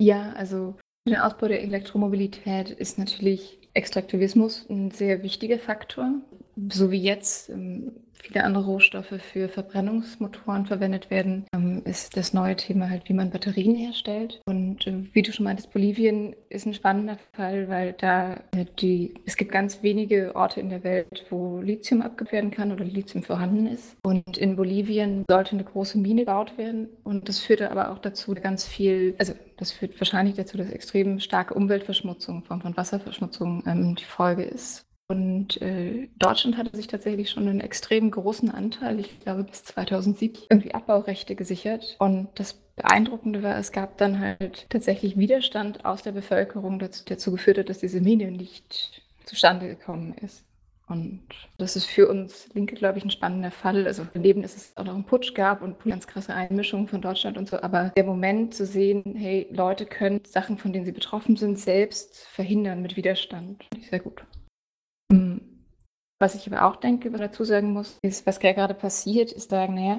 Ja, 0.00 0.32
also 0.32 0.74
den 1.06 1.16
Ausbau 1.16 1.48
der 1.48 1.62
Elektromobilität 1.62 2.70
ist 2.70 2.98
natürlich 2.98 3.58
Extraktivismus 3.74 4.66
ein 4.68 4.90
sehr 4.90 5.22
wichtiger 5.22 5.58
Faktor. 5.58 6.20
So 6.70 6.90
wie 6.90 7.02
jetzt 7.02 7.48
ähm, 7.48 7.92
viele 8.22 8.44
andere 8.44 8.64
Rohstoffe 8.64 9.14
für 9.32 9.48
Verbrennungsmotoren 9.48 10.66
verwendet 10.66 11.10
werden, 11.10 11.44
ähm, 11.54 11.82
ist 11.84 12.16
das 12.16 12.32
neue 12.32 12.56
Thema 12.56 12.88
halt, 12.88 13.08
wie 13.08 13.14
man 13.14 13.30
Batterien 13.30 13.74
herstellt. 13.74 14.40
Und 14.46 14.86
äh, 14.86 14.94
wie 15.12 15.22
du 15.22 15.32
schon 15.32 15.44
meintest, 15.44 15.72
Bolivien 15.72 16.34
ist 16.48 16.66
ein 16.66 16.74
spannender 16.74 17.18
Fall, 17.32 17.68
weil 17.68 17.94
da 17.94 18.34
äh, 18.52 18.64
die, 18.80 19.14
es 19.26 19.36
gibt 19.36 19.52
ganz 19.52 19.82
wenige 19.82 20.34
Orte 20.36 20.60
in 20.60 20.70
der 20.70 20.84
Welt, 20.84 21.26
wo 21.30 21.60
Lithium 21.60 22.00
abgebaut 22.02 22.22
werden 22.32 22.50
kann 22.52 22.70
oder 22.70 22.84
Lithium 22.84 23.24
vorhanden 23.24 23.66
ist. 23.66 23.96
Und 24.04 24.38
in 24.38 24.54
Bolivien 24.54 25.24
sollte 25.28 25.52
eine 25.52 25.64
große 25.64 25.98
Mine 25.98 26.22
gebaut 26.22 26.56
werden. 26.56 26.88
Und 27.02 27.28
das 27.28 27.40
führte 27.40 27.70
aber 27.70 27.90
auch 27.90 27.98
dazu 27.98 28.34
ganz 28.34 28.64
viel, 28.64 29.16
also 29.18 29.34
das 29.56 29.72
führt 29.72 29.98
wahrscheinlich 30.00 30.36
dazu, 30.36 30.56
dass 30.56 30.70
extrem 30.70 31.18
starke 31.18 31.54
Umweltverschmutzung, 31.54 32.44
Form 32.44 32.60
von 32.60 32.76
Wasserverschmutzung 32.76 33.64
ähm, 33.66 33.96
die 33.96 34.04
Folge 34.04 34.44
ist. 34.44 34.84
Und 35.12 35.60
äh, 35.60 36.08
Deutschland 36.18 36.56
hatte 36.56 36.74
sich 36.74 36.86
tatsächlich 36.86 37.28
schon 37.28 37.46
einen 37.46 37.60
extrem 37.60 38.10
großen 38.10 38.50
Anteil, 38.50 38.98
ich 38.98 39.20
glaube 39.20 39.44
bis 39.44 39.62
2007, 39.64 40.44
irgendwie 40.48 40.72
Abbaurechte 40.72 41.34
gesichert. 41.34 41.96
Und 41.98 42.28
das 42.36 42.54
Beeindruckende 42.76 43.42
war, 43.42 43.58
es 43.58 43.72
gab 43.72 43.98
dann 43.98 44.20
halt 44.20 44.70
tatsächlich 44.70 45.18
Widerstand 45.18 45.84
aus 45.84 46.00
der 46.02 46.12
Bevölkerung, 46.12 46.78
der 46.78 46.88
dazu 47.04 47.30
geführt 47.30 47.58
hat, 47.58 47.68
dass 47.68 47.80
diese 47.80 48.00
Mine 48.00 48.30
nicht 48.30 49.02
zustande 49.26 49.68
gekommen 49.68 50.14
ist. 50.14 50.46
Und 50.88 51.20
das 51.58 51.76
ist 51.76 51.84
für 51.84 52.08
uns 52.08 52.48
Linke, 52.54 52.74
glaube 52.74 52.96
ich, 52.96 53.04
ein 53.04 53.10
spannender 53.10 53.50
Fall. 53.50 53.86
Also 53.86 54.06
daneben, 54.14 54.40
dass 54.40 54.56
es 54.56 54.76
auch 54.78 54.84
noch 54.84 54.94
einen 54.94 55.04
Putsch 55.04 55.34
gab 55.34 55.60
und 55.60 55.78
ganz 55.84 56.06
krasse 56.06 56.32
Einmischungen 56.32 56.88
von 56.88 57.02
Deutschland 57.02 57.36
und 57.36 57.50
so. 57.50 57.60
Aber 57.60 57.92
der 57.94 58.04
Moment 58.04 58.54
zu 58.54 58.64
sehen, 58.64 59.14
hey, 59.14 59.46
Leute 59.50 59.84
können 59.84 60.22
Sachen, 60.24 60.56
von 60.56 60.72
denen 60.72 60.86
sie 60.86 60.92
betroffen 60.92 61.36
sind, 61.36 61.58
selbst 61.58 62.26
verhindern 62.28 62.80
mit 62.80 62.96
Widerstand, 62.96 63.64
finde 63.64 63.84
ich 63.84 63.90
sehr 63.90 64.00
gut. 64.00 64.22
Was 66.22 66.36
ich 66.36 66.46
aber 66.46 66.66
auch 66.66 66.76
denke, 66.76 67.12
was 67.12 67.20
ich 67.20 67.26
dazu 67.26 67.42
sagen 67.42 67.72
muss, 67.72 67.98
ist, 68.00 68.28
was 68.28 68.38
gerade 68.38 68.74
passiert, 68.74 69.32
ist 69.32 69.50
sagen, 69.50 69.74
naja, 69.74 69.98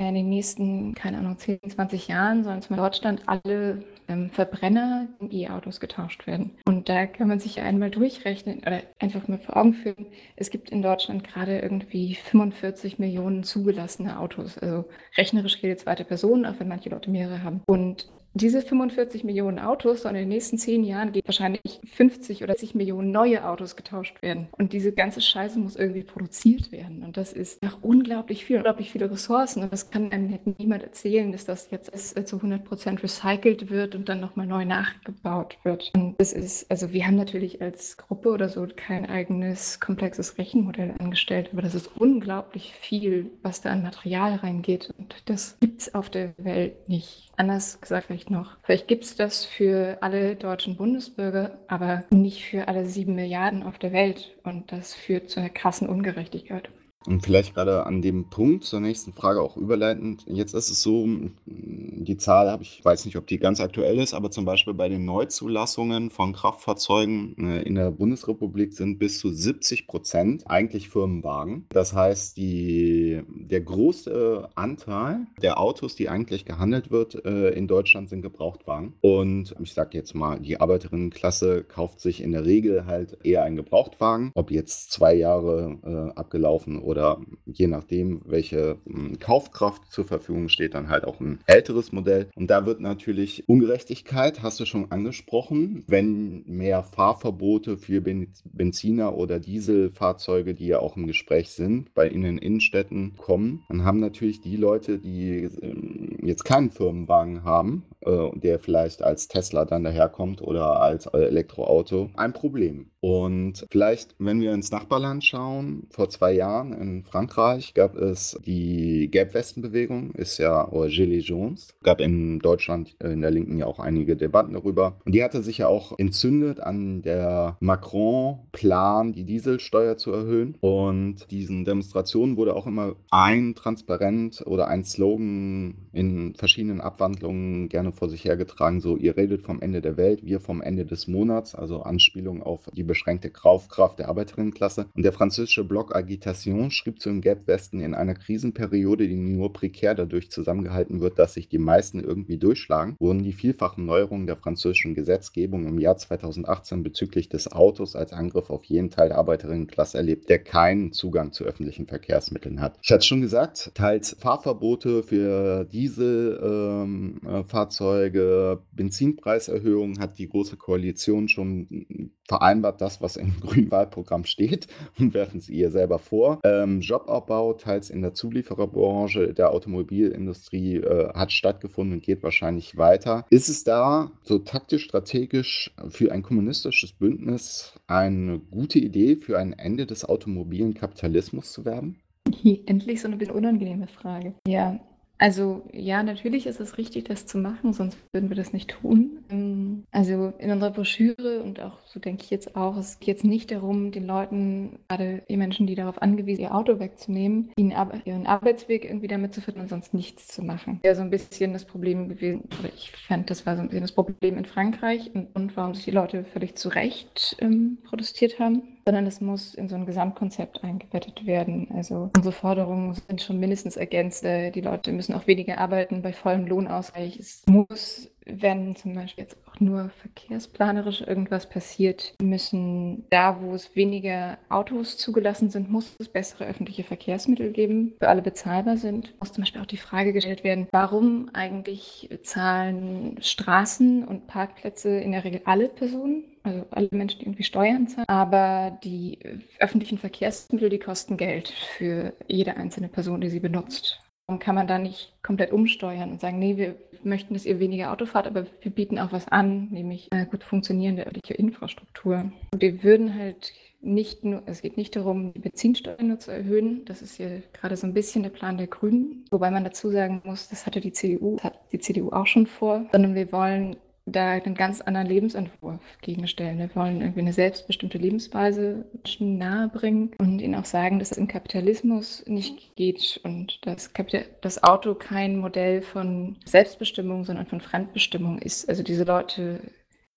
in 0.00 0.16
den 0.16 0.28
nächsten, 0.28 0.92
keine 0.92 1.18
Ahnung, 1.18 1.38
10, 1.38 1.60
20 1.68 2.08
Jahren 2.08 2.42
sollen 2.42 2.62
in 2.68 2.76
Deutschland 2.76 3.22
alle 3.26 3.84
ähm, 4.08 4.30
Verbrenner 4.30 5.06
in 5.20 5.30
E-Autos 5.30 5.78
getauscht 5.78 6.26
werden. 6.26 6.50
Und 6.66 6.88
da 6.88 7.06
kann 7.06 7.28
man 7.28 7.38
sich 7.38 7.60
einmal 7.60 7.92
durchrechnen 7.92 8.58
oder 8.58 8.82
einfach 8.98 9.28
mal 9.28 9.38
vor 9.38 9.56
Augen 9.56 9.74
führen. 9.74 10.06
Es 10.34 10.50
gibt 10.50 10.70
in 10.70 10.82
Deutschland 10.82 11.22
gerade 11.22 11.60
irgendwie 11.60 12.16
45 12.16 12.98
Millionen 12.98 13.44
zugelassene 13.44 14.18
Autos. 14.18 14.58
Also 14.58 14.88
rechnerisch 15.16 15.58
jede 15.62 15.76
zweite 15.76 16.04
Person, 16.04 16.44
auch 16.44 16.58
wenn 16.58 16.66
manche 16.66 16.90
Leute 16.90 17.08
mehrere 17.08 17.44
haben. 17.44 17.62
Und 17.68 18.08
diese 18.34 18.62
45 18.62 19.24
Millionen 19.24 19.58
Autos 19.58 20.02
sollen 20.02 20.16
in 20.16 20.22
den 20.22 20.28
nächsten 20.30 20.58
zehn 20.58 20.84
Jahren 20.84 21.12
wahrscheinlich 21.24 21.80
50 21.84 22.42
oder 22.42 22.52
60 22.52 22.74
Millionen 22.74 23.10
neue 23.10 23.46
Autos 23.46 23.76
getauscht 23.76 24.22
werden. 24.22 24.48
Und 24.52 24.72
diese 24.72 24.92
ganze 24.92 25.20
Scheiße 25.20 25.58
muss 25.58 25.76
irgendwie 25.76 26.02
produziert 26.02 26.72
werden. 26.72 27.02
Und 27.02 27.16
das 27.16 27.32
ist 27.32 27.62
nach 27.62 27.78
unglaublich 27.82 28.44
viel, 28.44 28.56
unglaublich 28.56 28.90
viele 28.90 29.10
Ressourcen. 29.10 29.62
Und 29.62 29.72
das 29.72 29.90
kann 29.90 30.12
einem 30.12 30.38
niemand 30.58 30.82
erzählen, 30.82 31.32
dass 31.32 31.44
das 31.44 31.70
jetzt 31.70 31.92
zu 32.28 32.36
100 32.36 32.64
Prozent 32.64 33.02
recycelt 33.02 33.70
wird 33.70 33.94
und 33.94 34.08
dann 34.08 34.20
nochmal 34.20 34.46
neu 34.46 34.64
nachgebaut 34.64 35.58
wird. 35.62 35.90
Und 35.94 36.18
das 36.18 36.32
ist, 36.32 36.70
also 36.70 36.92
wir 36.92 37.06
haben 37.06 37.16
natürlich 37.16 37.60
als 37.60 37.96
Gruppe 37.96 38.30
oder 38.30 38.48
so 38.48 38.66
kein 38.74 39.06
eigenes 39.06 39.80
komplexes 39.80 40.38
Rechenmodell 40.38 40.94
angestellt, 40.98 41.50
aber 41.52 41.62
das 41.62 41.74
ist 41.74 41.90
unglaublich 41.96 42.72
viel, 42.74 43.30
was 43.42 43.60
da 43.60 43.70
an 43.70 43.82
Material 43.82 44.36
reingeht. 44.36 44.92
Und 44.96 45.16
das 45.26 45.58
gibt 45.60 45.82
es 45.82 45.94
auf 45.94 46.08
der 46.08 46.32
Welt 46.38 46.88
nicht. 46.88 47.30
Anders 47.36 47.80
gesagt, 47.80 48.06
vielleicht 48.06 48.21
noch. 48.30 48.56
Vielleicht 48.62 48.88
gibt 48.88 49.04
es 49.04 49.16
das 49.16 49.44
für 49.44 49.98
alle 50.00 50.36
deutschen 50.36 50.76
Bundesbürger, 50.76 51.58
aber 51.68 52.04
nicht 52.10 52.44
für 52.44 52.68
alle 52.68 52.86
sieben 52.86 53.14
Milliarden 53.14 53.62
auf 53.62 53.78
der 53.78 53.92
Welt. 53.92 54.36
Und 54.42 54.72
das 54.72 54.94
führt 54.94 55.30
zu 55.30 55.40
einer 55.40 55.50
krassen 55.50 55.88
Ungerechtigkeit. 55.88 56.68
Und 57.06 57.22
vielleicht 57.22 57.54
gerade 57.54 57.86
an 57.86 58.02
dem 58.02 58.24
Punkt 58.24 58.64
zur 58.64 58.80
nächsten 58.80 59.12
Frage 59.12 59.40
auch 59.40 59.56
überleitend. 59.56 60.24
Jetzt 60.26 60.54
ist 60.54 60.70
es 60.70 60.82
so, 60.82 61.06
die 61.46 62.16
Zahl 62.16 62.50
habe 62.50 62.62
ich, 62.62 62.84
weiß 62.84 63.04
nicht, 63.04 63.16
ob 63.16 63.26
die 63.26 63.38
ganz 63.38 63.60
aktuell 63.60 63.98
ist, 63.98 64.14
aber 64.14 64.30
zum 64.30 64.44
Beispiel 64.44 64.74
bei 64.74 64.88
den 64.88 65.04
Neuzulassungen 65.04 66.10
von 66.10 66.32
Kraftfahrzeugen 66.32 67.36
äh, 67.38 67.62
in 67.62 67.74
der 67.74 67.90
Bundesrepublik 67.90 68.72
sind 68.72 68.98
bis 68.98 69.18
zu 69.18 69.32
70 69.32 69.86
Prozent 69.86 70.44
eigentlich 70.46 70.88
Firmenwagen. 70.88 71.66
Das 71.70 71.92
heißt, 71.92 72.36
die, 72.36 73.22
der 73.28 73.60
große 73.60 74.48
Anteil 74.54 75.26
der 75.40 75.60
Autos, 75.60 75.94
die 75.94 76.08
eigentlich 76.08 76.44
gehandelt 76.44 76.90
wird 76.90 77.24
äh, 77.24 77.50
in 77.50 77.68
Deutschland, 77.68 78.08
sind 78.08 78.22
Gebrauchtwagen. 78.22 78.94
Und 79.00 79.54
ich 79.60 79.74
sage 79.74 79.96
jetzt 79.96 80.14
mal, 80.14 80.38
die 80.40 80.60
Arbeiterinnenklasse 80.60 81.64
kauft 81.64 82.00
sich 82.00 82.22
in 82.22 82.32
der 82.32 82.44
Regel 82.44 82.86
halt 82.86 83.18
eher 83.24 83.42
einen 83.44 83.56
Gebrauchtwagen, 83.56 84.32
ob 84.34 84.50
jetzt 84.50 84.92
zwei 84.92 85.14
Jahre 85.14 85.78
äh, 85.84 86.18
abgelaufen 86.18 86.80
oder 86.80 86.91
oder 86.92 87.20
je 87.46 87.68
nachdem, 87.68 88.20
welche 88.26 88.76
hm, 88.86 89.18
Kaufkraft 89.18 89.90
zur 89.90 90.04
Verfügung 90.04 90.50
steht, 90.50 90.74
dann 90.74 90.90
halt 90.90 91.04
auch 91.04 91.20
ein 91.20 91.40
älteres 91.46 91.90
Modell. 91.90 92.28
Und 92.34 92.48
da 92.48 92.66
wird 92.66 92.80
natürlich 92.80 93.48
Ungerechtigkeit, 93.48 94.42
hast 94.42 94.60
du 94.60 94.66
schon 94.66 94.92
angesprochen, 94.92 95.84
wenn 95.86 96.44
mehr 96.46 96.82
Fahrverbote 96.82 97.78
für 97.78 98.02
Benziner 98.02 99.16
oder 99.16 99.40
Dieselfahrzeuge, 99.40 100.52
die 100.52 100.66
ja 100.66 100.80
auch 100.80 100.96
im 100.96 101.06
Gespräch 101.06 101.50
sind, 101.50 101.94
bei 101.94 102.08
in 102.08 102.36
Innenstädten 102.36 103.16
kommen, 103.16 103.64
dann 103.68 103.84
haben 103.84 104.00
natürlich 104.00 104.42
die 104.42 104.56
Leute, 104.56 104.98
die 104.98 105.48
ähm, 105.62 106.18
jetzt 106.22 106.44
keinen 106.44 106.70
Firmenwagen 106.70 107.42
haben, 107.42 107.84
äh, 108.00 108.28
der 108.34 108.58
vielleicht 108.58 109.02
als 109.02 109.28
Tesla 109.28 109.64
dann 109.64 109.84
daherkommt 109.84 110.42
oder 110.42 110.82
als 110.82 111.06
Elektroauto, 111.06 112.10
ein 112.14 112.34
Problem. 112.34 112.90
Und 113.00 113.66
vielleicht, 113.70 114.14
wenn 114.18 114.40
wir 114.40 114.52
ins 114.52 114.70
Nachbarland 114.70 115.24
schauen, 115.24 115.88
vor 115.90 116.08
zwei 116.08 116.32
Jahren 116.32 116.72
in 116.82 117.02
Frankreich 117.02 117.74
gab 117.74 117.96
es 117.96 118.38
die 118.44 119.08
Gelbwestenbewegung, 119.10 120.12
ist 120.12 120.38
ja 120.38 120.68
oder 120.68 120.88
Gilets 120.88 121.28
jaunes. 121.28 121.74
Gab 121.82 122.00
in 122.00 122.40
Deutschland 122.40 122.94
in 123.02 123.20
der 123.20 123.30
Linken 123.30 123.56
ja 123.58 123.66
auch 123.66 123.78
einige 123.78 124.16
Debatten 124.16 124.52
darüber. 124.54 124.96
Und 125.04 125.14
die 125.14 125.22
hatte 125.22 125.42
sich 125.42 125.58
ja 125.58 125.68
auch 125.68 125.98
entzündet 125.98 126.60
an 126.60 127.02
der 127.02 127.56
Macron-Plan, 127.60 129.12
die 129.12 129.24
Dieselsteuer 129.24 129.96
zu 129.96 130.12
erhöhen. 130.12 130.56
Und 130.60 131.30
diesen 131.30 131.64
Demonstrationen 131.64 132.36
wurde 132.36 132.54
auch 132.54 132.66
immer 132.66 132.96
ein 133.10 133.54
Transparent 133.54 134.42
oder 134.46 134.68
ein 134.68 134.84
Slogan 134.84 135.74
in 135.92 136.34
verschiedenen 136.34 136.80
Abwandlungen 136.80 137.68
gerne 137.68 137.92
vor 137.92 138.08
sich 138.08 138.24
hergetragen, 138.24 138.80
so 138.80 138.96
ihr 138.96 139.16
redet 139.16 139.42
vom 139.42 139.60
Ende 139.60 139.80
der 139.80 139.96
Welt, 139.96 140.24
wir 140.24 140.40
vom 140.40 140.60
Ende 140.60 140.84
des 140.84 141.06
Monats, 141.06 141.54
also 141.54 141.82
Anspielung 141.82 142.42
auf 142.42 142.68
die 142.72 142.82
beschränkte 142.82 143.30
Kaufkraft 143.30 143.98
der 143.98 144.08
Arbeiterinnenklasse. 144.08 144.86
Und 144.94 145.04
der 145.04 145.12
französische 145.12 145.64
Blog 145.64 145.94
Agitation 145.94 146.70
schrieb 146.72 147.00
zu 147.00 147.08
dem 147.08 147.20
Gelbwesten 147.20 147.80
in 147.80 147.94
einer 147.94 148.14
Krisenperiode, 148.14 149.08
die 149.08 149.16
nur 149.16 149.52
prekär 149.52 149.94
dadurch 149.94 150.30
zusammengehalten 150.30 151.00
wird, 151.00 151.18
dass 151.18 151.34
sich 151.34 151.48
die 151.48 151.58
meisten 151.58 152.00
irgendwie 152.00 152.38
durchschlagen, 152.38 152.96
wurden 152.98 153.22
die 153.22 153.32
vielfachen 153.32 153.86
Neuerungen 153.86 154.26
der 154.26 154.36
französischen 154.36 154.94
Gesetzgebung 154.94 155.66
im 155.66 155.78
Jahr 155.78 155.96
2018 155.96 156.82
bezüglich 156.82 157.28
des 157.28 157.52
Autos 157.52 157.96
als 157.96 158.12
Angriff 158.12 158.50
auf 158.50 158.64
jeden 158.64 158.90
Teil 158.90 159.08
der 159.08 159.18
Arbeiterinnenklasse 159.18 159.98
erlebt, 159.98 160.28
der 160.28 160.38
keinen 160.38 160.92
Zugang 160.92 161.32
zu 161.32 161.44
öffentlichen 161.44 161.86
Verkehrsmitteln 161.86 162.60
hat. 162.60 162.78
Ich 162.82 162.90
hatte 162.90 163.00
es 163.00 163.06
schon 163.06 163.20
gesagt, 163.20 163.72
teils 163.74 164.16
Fahrverbote 164.18 165.02
für 165.02 165.64
Dieselfahrzeuge, 165.64 168.58
ähm, 168.58 168.66
Benzinpreiserhöhungen 168.72 169.98
hat 169.98 170.18
die 170.18 170.28
Große 170.28 170.56
Koalition 170.56 171.28
schon 171.28 172.10
vereinbart, 172.28 172.80
das, 172.80 173.00
was 173.00 173.16
im 173.16 173.34
grünen 173.40 173.70
Wahlprogramm 173.70 174.24
steht 174.24 174.66
und 174.98 175.14
werfen 175.14 175.38
es 175.38 175.48
ihr 175.48 175.70
selber 175.70 175.98
vor. 175.98 176.40
Ähm, 176.62 176.80
Jobabbau, 176.80 177.54
teils 177.54 177.90
in 177.90 178.02
der 178.02 178.14
Zuliefererbranche 178.14 179.34
der 179.34 179.50
Automobilindustrie, 179.50 180.76
äh, 180.76 181.12
hat 181.14 181.32
stattgefunden 181.32 181.94
und 181.94 182.02
geht 182.02 182.22
wahrscheinlich 182.22 182.76
weiter. 182.76 183.26
Ist 183.30 183.48
es 183.48 183.64
da 183.64 184.10
so 184.22 184.38
taktisch, 184.38 184.84
strategisch 184.84 185.74
für 185.88 186.12
ein 186.12 186.22
kommunistisches 186.22 186.92
Bündnis 186.92 187.74
eine 187.86 188.38
gute 188.38 188.78
Idee, 188.78 189.16
für 189.16 189.38
ein 189.38 189.52
Ende 189.52 189.86
des 189.86 190.04
automobilen 190.04 190.74
Kapitalismus 190.74 191.52
zu 191.52 191.64
werben? 191.64 192.00
Endlich 192.66 193.00
so 193.00 193.08
eine 193.08 193.16
bisschen 193.16 193.34
unangenehme 193.34 193.86
Frage. 193.86 194.34
Ja, 194.46 194.80
also 195.22 195.62
ja, 195.72 196.02
natürlich 196.02 196.48
ist 196.48 196.58
es 196.58 196.78
richtig, 196.78 197.04
das 197.04 197.26
zu 197.26 197.38
machen, 197.38 197.72
sonst 197.72 197.96
würden 198.12 198.28
wir 198.28 198.34
das 198.34 198.52
nicht 198.52 198.70
tun. 198.70 199.22
Ähm, 199.30 199.84
also 199.92 200.32
in 200.38 200.50
unserer 200.50 200.72
Broschüre 200.72 201.44
und 201.44 201.60
auch 201.60 201.78
so 201.86 202.00
denke 202.00 202.24
ich 202.24 202.30
jetzt 202.30 202.56
auch, 202.56 202.76
es 202.76 202.98
geht 202.98 203.06
jetzt 203.06 203.24
nicht 203.24 203.52
darum, 203.52 203.92
den 203.92 204.04
Leuten, 204.04 204.80
gerade 204.88 205.22
die 205.28 205.36
Menschen, 205.36 205.68
die 205.68 205.76
darauf 205.76 206.02
angewiesen 206.02 206.38
sind, 206.38 206.46
ihr 206.46 206.54
Auto 206.56 206.80
wegzunehmen, 206.80 207.52
ihnen 207.54 207.72
ihren 208.04 208.26
Arbeitsweg 208.26 208.84
irgendwie 208.84 209.06
damit 209.06 209.32
zu 209.32 209.40
finden 209.40 209.60
und 209.60 209.68
sonst 209.68 209.94
nichts 209.94 210.26
zu 210.26 210.42
machen. 210.42 210.80
Ja, 210.84 210.96
so 210.96 211.02
ein 211.02 211.10
bisschen 211.10 211.52
das 211.52 211.66
Problem 211.66 212.08
gewesen, 212.08 212.48
ich 212.74 212.90
fand, 212.90 213.30
das 213.30 213.46
war 213.46 213.54
so 213.54 213.62
ein 213.62 213.68
bisschen 213.68 213.82
das 213.82 213.92
Problem 213.92 214.36
in 214.36 214.44
Frankreich 214.44 215.14
und, 215.14 215.28
und 215.36 215.56
warum 215.56 215.76
sich 215.76 215.84
die 215.84 215.92
Leute 215.92 216.24
völlig 216.24 216.56
zu 216.56 216.68
Recht 216.68 217.36
ähm, 217.38 217.78
protestiert 217.84 218.40
haben 218.40 218.62
sondern 218.84 219.06
es 219.06 219.20
muss 219.20 219.54
in 219.54 219.68
so 219.68 219.76
ein 219.76 219.86
Gesamtkonzept 219.86 220.64
eingebettet 220.64 221.26
werden. 221.26 221.68
Also 221.74 222.10
unsere 222.14 222.32
Forderungen 222.32 222.94
sind 222.94 223.22
schon 223.22 223.38
mindestens 223.38 223.76
ergänzt. 223.76 224.24
Äh, 224.24 224.50
die 224.50 224.60
Leute 224.60 224.92
müssen 224.92 225.14
auch 225.14 225.26
weniger 225.26 225.58
arbeiten 225.58 226.02
bei 226.02 226.12
vollem 226.12 226.46
Lohnausgleich. 226.46 227.18
Es 227.18 227.42
muss 227.46 228.12
wenn 228.26 228.76
zum 228.76 228.94
Beispiel 228.94 229.24
jetzt 229.24 229.36
auch 229.46 229.58
nur 229.60 229.90
verkehrsplanerisch 230.00 231.00
irgendwas 231.00 231.48
passiert, 231.48 232.14
müssen 232.22 233.04
da, 233.10 233.40
wo 233.40 233.54
es 233.54 233.74
weniger 233.74 234.38
Autos 234.48 234.96
zugelassen 234.96 235.50
sind, 235.50 235.70
muss 235.70 235.96
es 235.98 236.08
bessere 236.08 236.46
öffentliche 236.46 236.84
Verkehrsmittel 236.84 237.50
geben, 237.52 237.94
für 237.98 238.08
alle 238.08 238.22
bezahlbar 238.22 238.76
sind. 238.76 239.14
Muss 239.20 239.32
zum 239.32 239.42
Beispiel 239.42 239.60
auch 239.60 239.66
die 239.66 239.76
Frage 239.76 240.12
gestellt 240.12 240.44
werden, 240.44 240.68
warum 240.70 241.30
eigentlich 241.32 242.08
zahlen 242.22 243.18
Straßen 243.20 244.04
und 244.04 244.26
Parkplätze 244.26 244.90
in 244.90 245.12
der 245.12 245.24
Regel 245.24 245.42
alle 245.44 245.68
Personen? 245.68 246.24
Also 246.42 246.66
alle 246.70 246.88
Menschen, 246.90 247.20
die 247.20 247.26
irgendwie 247.26 247.44
Steuern 247.44 247.88
zahlen. 247.88 248.08
Aber 248.08 248.78
die 248.82 249.18
öffentlichen 249.58 249.98
Verkehrsmittel, 249.98 250.70
die 250.70 250.78
kosten 250.78 251.16
Geld 251.16 251.48
für 251.48 252.14
jede 252.26 252.56
einzelne 252.56 252.88
Person, 252.88 253.20
die 253.20 253.30
sie 253.30 253.40
benutzt. 253.40 254.00
Warum 254.26 254.38
kann 254.38 254.54
man 254.54 254.66
da 254.66 254.78
nicht 254.78 255.14
komplett 255.22 255.52
umsteuern 255.52 256.10
und 256.10 256.20
sagen, 256.20 256.38
nee, 256.38 256.56
wir 256.56 256.76
möchten, 257.04 257.34
dass 257.34 257.44
ihr 257.44 257.58
weniger 257.58 257.92
Auto 257.92 258.06
fahrt, 258.06 258.26
aber 258.26 258.46
wir 258.60 258.70
bieten 258.70 258.98
auch 258.98 259.12
was 259.12 259.28
an, 259.28 259.68
nämlich 259.70 260.08
äh, 260.12 260.26
gut 260.26 260.44
funktionierende 260.44 261.04
örtliche 261.06 261.34
Infrastruktur. 261.34 262.30
Und 262.52 262.62
wir 262.62 262.82
würden 262.82 263.14
halt 263.14 263.52
nicht 263.80 264.24
nur, 264.24 264.42
es 264.46 264.62
geht 264.62 264.76
nicht 264.76 264.94
darum, 264.94 265.32
die 265.34 265.40
Benzinsteuer 265.40 266.00
nur 266.02 266.20
zu 266.20 266.30
erhöhen. 266.30 266.84
Das 266.84 267.02
ist 267.02 267.18
ja 267.18 267.26
gerade 267.52 267.76
so 267.76 267.86
ein 267.86 267.94
bisschen 267.94 268.22
der 268.22 268.30
Plan 268.30 268.56
der 268.56 268.68
Grünen. 268.68 269.24
Wobei 269.30 269.50
man 269.50 269.64
dazu 269.64 269.90
sagen 269.90 270.22
muss, 270.24 270.48
das 270.48 270.66
hatte 270.66 270.80
die 270.80 270.92
CDU, 270.92 271.38
hat 271.40 271.58
die 271.72 271.80
CDU 271.80 272.10
auch 272.10 272.26
schon 272.26 272.46
vor, 272.46 272.86
sondern 272.92 273.14
wir 273.14 273.32
wollen 273.32 273.76
da 274.06 274.32
einen 274.32 274.54
ganz 274.54 274.80
anderen 274.80 275.06
Lebensentwurf 275.06 275.80
gegenstellen. 276.00 276.58
Wir 276.58 276.74
wollen 276.74 277.00
irgendwie 277.00 277.20
eine 277.20 277.32
selbstbestimmte 277.32 277.98
Lebensweise 277.98 278.84
Menschen 278.92 279.38
nahebringen 279.38 280.10
und 280.18 280.40
ihnen 280.40 280.56
auch 280.56 280.64
sagen, 280.64 280.98
dass 280.98 281.12
es 281.12 281.18
im 281.18 281.28
Kapitalismus 281.28 282.24
nicht 282.26 282.74
geht 282.74 283.20
und 283.22 283.64
dass 283.66 283.92
das 284.40 284.62
Auto 284.62 284.94
kein 284.94 285.36
Modell 285.36 285.82
von 285.82 286.36
Selbstbestimmung, 286.44 287.24
sondern 287.24 287.46
von 287.46 287.60
Fremdbestimmung 287.60 288.38
ist. 288.38 288.68
Also 288.68 288.82
diese 288.82 289.04
Leute 289.04 289.60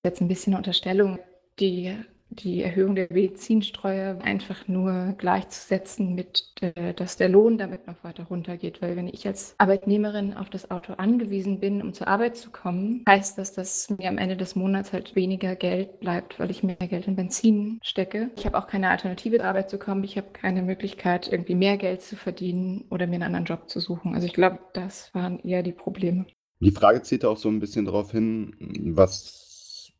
setzen 0.04 0.25
ein 0.25 0.30
bisschen 0.30 0.56
Unterstellung, 0.56 1.20
die 1.60 1.96
die 2.29 2.62
Erhöhung 2.63 2.96
der 2.96 3.08
Benzinsteuer 3.08 4.20
einfach 4.22 4.67
nur 4.67 5.15
gleichzusetzen 5.17 6.15
mit, 6.15 6.51
äh, 6.62 6.94
dass 6.94 7.17
der 7.17 7.29
Lohn 7.29 7.58
damit 7.58 7.88
noch 7.88 8.03
weiter 8.03 8.25
runtergeht. 8.25 8.82
Weil 8.82 8.96
wenn 8.96 9.08
ich 9.08 9.25
als 9.27 9.55
Arbeitnehmerin 9.58 10.34
auf 10.34 10.50
das 10.50 10.72
Auto 10.72 10.94
angewiesen 10.94 11.60
bin, 11.60 11.82
um 11.82 11.94
zur 11.94 12.08
Arbeit 12.08 12.38
zu 12.38 12.51
kommen, 12.51 13.04
heißt 13.08 13.38
das, 13.38 13.54
dass 13.54 13.89
mir 13.89 14.10
am 14.10 14.17
Ende 14.17 14.38
des 14.38 14.56
Monats 14.56 14.91
halt 14.91 15.15
weniger 15.15 15.56
Geld 15.56 15.99
bleibt, 15.99 16.39
weil 16.39 16.52
ich 16.52 16.63
mehr 16.63 16.76
Geld 16.76 17.08
in 17.08 17.15
Benzin 17.15 17.80
stecke. 17.84 18.32
Ich 18.38 18.45
habe 18.45 18.58
auch 18.58 18.67
keine 18.67 18.89
Alternative 18.89 19.38
zur 19.38 19.45
Arbeit 19.45 19.69
zu 19.69 19.78
kommen. 19.78 20.04
Ich 20.04 20.17
habe 20.17 20.28
keine 20.34 20.62
Möglichkeit, 20.62 21.32
irgendwie 21.32 21.56
mehr 21.56 21.78
Geld 21.78 22.02
zu 22.02 22.15
verdienen 22.15 22.86
oder 22.89 23.08
mir 23.08 23.15
einen 23.15 23.23
anderen 23.23 23.45
Job 23.45 23.69
zu 23.69 23.80
suchen. 23.80 24.13
Also 24.13 24.28
ich 24.28 24.34
glaube, 24.34 24.60
das 24.73 25.13
waren 25.13 25.39
eher 25.39 25.63
die 25.63 25.71
Probleme. 25.71 26.26
Die 26.60 26.71
Frage 26.71 27.02
zieht 27.02 27.26
auch 27.26 27.38
so 27.38 27.49
ein 27.49 27.60
bisschen 27.60 27.86
darauf 27.86 28.12
hin, 28.12 28.56
was 28.95 29.44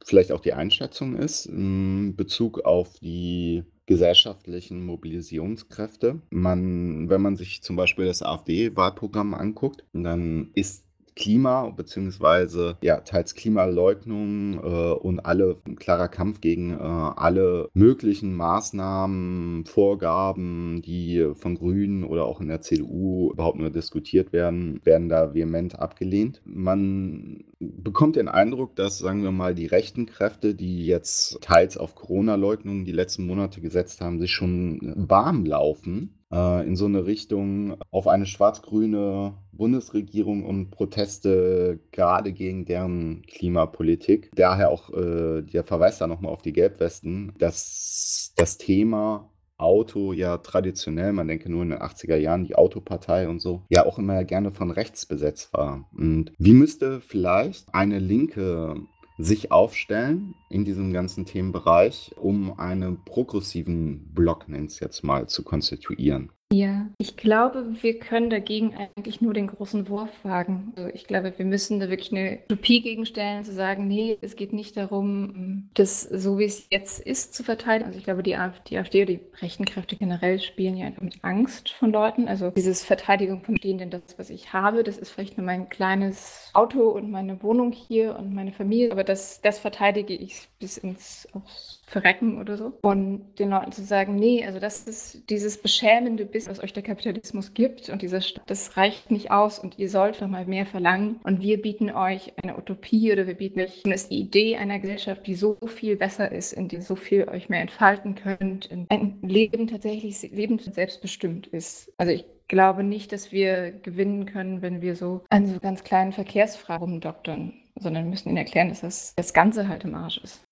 vielleicht 0.06 0.32
auch 0.32 0.40
die 0.40 0.54
Einschätzung 0.54 1.16
ist 1.16 1.48
in 1.48 2.16
Bezug 2.16 2.60
auf 2.64 3.00
die 3.00 3.64
gesellschaftlichen 3.88 4.86
Mobilisierungskräfte. 4.86 6.22
Man, 6.30 7.10
wenn 7.10 7.22
man 7.22 7.36
sich 7.36 7.62
zum 7.62 7.76
Beispiel 7.76 8.06
das 8.06 8.22
AfD-Wahlprogramm 8.22 9.34
anguckt, 9.34 9.84
dann 9.94 10.52
ist 10.54 10.86
Klima 11.16 11.70
beziehungsweise 11.70 12.78
ja 12.82 13.00
teils 13.00 13.36
Klimaleugnung 13.36 14.56
äh, 14.56 14.94
und 14.94 15.20
alle 15.22 15.56
klarer 15.78 16.10
Kampf 16.10 16.42
gegen 16.42 16.72
äh, 16.72 16.78
alle 16.78 17.70
möglichen 17.74 18.36
Maßnahmen, 18.36 19.66
Vorgaben, 19.66 20.82
die 20.82 21.32
von 21.36 21.56
Grünen 21.56 22.04
oder 22.04 22.26
auch 22.26 22.42
in 22.42 22.50
der 22.50 22.62
CDU 22.62 23.32
überhaupt 23.32 23.58
nur 23.58 23.70
diskutiert 23.70 24.34
werden, 24.34 24.82
werden 24.84 25.08
da 25.08 25.34
vehement 25.34 25.80
abgelehnt. 25.80 26.42
Man 26.44 27.46
bekommt 27.60 28.18
den 28.18 28.28
Eindruck, 28.28 28.76
dass, 28.76 29.00
sagen 29.00 29.24
wir 29.24 29.32
mal, 29.32 29.56
die 29.56 29.68
rechten 29.68 30.06
Kräfte, 30.06 30.54
die 30.54 30.86
jetzt 30.86 31.40
teils 31.42 31.78
auf 31.78 31.96
Corona-Leugnungen 31.96 32.86
die 32.86 32.92
letzten 32.92 33.26
Monate 33.26 33.62
gesetzt 33.62 34.02
haben, 34.02 34.20
sich 34.20 34.32
schon 34.32 34.94
warm 34.96 35.46
laufen 35.46 36.16
äh, 36.32 36.66
in 36.66 36.76
so 36.76 36.86
eine 36.86 37.06
Richtung 37.06 37.78
auf 37.92 38.08
eine 38.08 38.26
schwarz-grüne 38.26 39.34
Bundesregierung 39.52 40.46
und 40.46 40.72
Proteste 40.72 41.80
gerade 41.92 42.34
gegen 42.34 42.66
deren 42.66 43.24
Klimapolitik. 43.24 44.32
Daher 44.36 44.70
auch 44.70 44.90
äh, 44.92 45.42
der 45.42 45.64
Verweis 45.64 45.98
da 45.98 46.08
nochmal 46.08 46.32
auf 46.32 46.42
die 46.42 46.54
Gelbwesten, 46.54 47.34
dass 47.38 48.34
das 48.36 48.58
Thema 48.58 49.30
Auto 49.58 50.12
ja 50.12 50.38
traditionell, 50.38 51.14
man 51.14 51.28
denke 51.28 51.50
nur 51.50 51.64
in 51.64 51.70
den 51.70 51.80
80er 51.80 52.18
Jahren, 52.18 52.44
die 52.44 52.56
Autopartei 52.56 53.30
und 53.30 53.40
so, 53.40 53.64
ja 53.70 53.86
auch 53.86 53.98
immer 53.98 54.24
gerne 54.26 54.52
von 54.52 54.70
rechts 54.70 55.06
besetzt 55.06 55.54
war. 55.54 55.88
Und 55.98 56.34
wie 56.38 56.54
müsste 56.54 57.00
vielleicht 57.00 57.74
eine 57.74 58.00
linke 58.00 58.76
sich 59.18 59.52
aufstellen 59.52 60.36
in 60.50 60.66
diesem 60.66 60.92
ganzen 60.92 61.26
Themenbereich, 61.26 62.12
um 62.18 62.60
einen 62.60 63.04
progressiven 63.04 64.14
Block, 64.14 64.50
nennt 64.50 64.72
es 64.72 64.80
jetzt 64.80 65.04
mal, 65.04 65.28
zu 65.28 65.44
konstituieren? 65.44 66.32
Ja, 66.54 66.88
ich 67.00 67.18
glaube, 67.18 67.66
wir 67.82 67.98
können 67.98 68.30
dagegen 68.30 68.76
eigentlich 68.76 69.20
nur 69.20 69.34
den 69.34 69.48
großen 69.48 69.90
Wurf 69.90 70.12
wagen. 70.24 70.74
Also 70.78 70.90
ich 70.94 71.06
glaube, 71.06 71.34
wir 71.38 71.46
müssen 71.46 71.80
da 71.80 71.90
wirklich 71.90 72.12
eine 72.12 72.40
Utopie 72.46 72.82
gegenstellen, 72.82 73.44
zu 73.44 73.52
sagen, 73.52 73.88
nee, 73.88 74.18
es 74.22 74.36
geht 74.36 74.54
nicht 74.54 74.78
darum, 74.78 75.70
das 75.74 76.04
so 76.04 76.38
wie 76.38 76.46
es 76.46 76.68
jetzt 76.70 77.00
ist 77.00 77.34
zu 77.34 77.44
verteidigen. 77.44 77.88
Also 77.88 77.98
ich 77.98 78.06
glaube, 78.06 78.22
die 78.22 78.38
AfD, 78.38 78.62
die 78.70 78.78
AfD 78.78 79.02
oder 79.02 79.14
die 79.14 79.20
rechten 79.42 79.66
Kräfte 79.66 79.96
generell 79.96 80.40
spielen 80.40 80.78
ja 80.78 80.92
mit 81.02 81.18
Angst 81.24 81.70
von 81.72 81.92
Leuten. 81.92 82.28
Also 82.28 82.52
dieses 82.52 82.84
Verteidigung 82.84 83.44
von 83.44 83.58
stehen, 83.58 83.80
denn 83.80 83.90
das, 83.90 84.04
was 84.18 84.30
ich 84.30 84.54
habe, 84.54 84.84
das 84.84 85.00
ist 85.00 85.10
vielleicht 85.10 85.38
nur 85.38 85.46
mein 85.46 85.70
kleines 85.70 86.52
Auto 86.54 86.90
und 86.90 87.10
meine 87.10 87.42
Wohnung 87.42 87.72
hier 87.72 88.18
und 88.18 88.34
meine 88.36 88.54
Familie, 88.54 88.92
aber 88.92 89.04
das, 89.04 89.42
das 89.42 89.58
verteidige 89.58 90.14
ich 90.14 90.48
bis 90.60 90.78
ins 90.78 91.28
aufs 91.34 91.82
Verrecken 91.88 92.40
oder 92.40 92.58
so. 92.58 92.74
Und 92.82 93.36
den 93.40 93.50
Leuten 93.50 93.72
zu 93.72 93.84
sagen, 93.84 94.16
nee, 94.16 94.46
also 94.46 94.60
das 94.60 94.88
ist 94.88 95.30
dieses 95.30 95.62
beschämende 95.62 96.26
Biss, 96.26 96.50
was 96.50 96.62
euch 96.62 96.74
der 96.74 96.84
Kapitalismus 96.84 97.54
gibt 97.54 97.90
und 97.90 98.02
dieser 98.02 98.22
Stadt, 98.22 98.44
das 98.48 98.76
reicht 98.78 99.12
nicht 99.12 99.32
aus 99.32 99.60
und 99.60 99.78
ihr 99.78 99.90
sollt 99.90 100.22
doch 100.22 100.28
mal 100.28 100.46
mehr 100.46 100.66
verlangen. 100.66 101.20
Und 101.24 101.42
wir 101.42 101.62
bieten 101.62 101.92
euch 101.92 102.34
eine 102.42 102.58
Utopie 102.58 103.12
oder 103.12 103.28
wir 103.28 103.36
bieten 103.36 103.62
euch 103.62 103.84
die 103.84 104.20
Idee 104.20 104.58
einer 104.58 104.80
Gesellschaft, 104.80 105.28
die 105.28 105.36
so 105.36 105.58
viel 105.68 105.96
besser 105.96 106.32
ist, 106.32 106.54
in 106.54 106.68
der 106.68 106.82
so 106.82 106.96
viel 106.96 107.28
euch 107.30 107.50
mehr 107.50 107.62
entfalten 107.62 108.16
könnt, 108.16 108.66
in 108.66 108.88
ein 108.90 109.20
Leben 109.22 109.68
tatsächlich 109.68 110.22
Leben 110.32 110.58
selbstbestimmt 110.60 111.48
ist. 111.48 111.92
Also 111.98 112.12
ich 112.12 112.26
glaube 112.48 112.84
nicht, 112.84 113.12
dass 113.12 113.32
wir 113.32 113.72
gewinnen 113.72 114.26
können, 114.26 114.62
wenn 114.62 114.82
wir 114.82 114.96
so 114.96 115.24
an 115.30 115.48
so 115.48 115.60
ganz 115.60 115.84
kleinen 115.84 116.14
Verkehrsfragen 116.14 116.86
rumdoktern 116.86 117.54
sondern 117.78 118.10
müssen 118.10 118.30
ihnen 118.30 118.38
erklären, 118.38 118.70
dass 118.70 118.82
das, 118.82 119.14
das 119.16 119.34
Ganze 119.34 119.68
halt 119.68 119.84
im 119.84 119.96
Arsch 119.96 120.18
ist. 120.20 120.44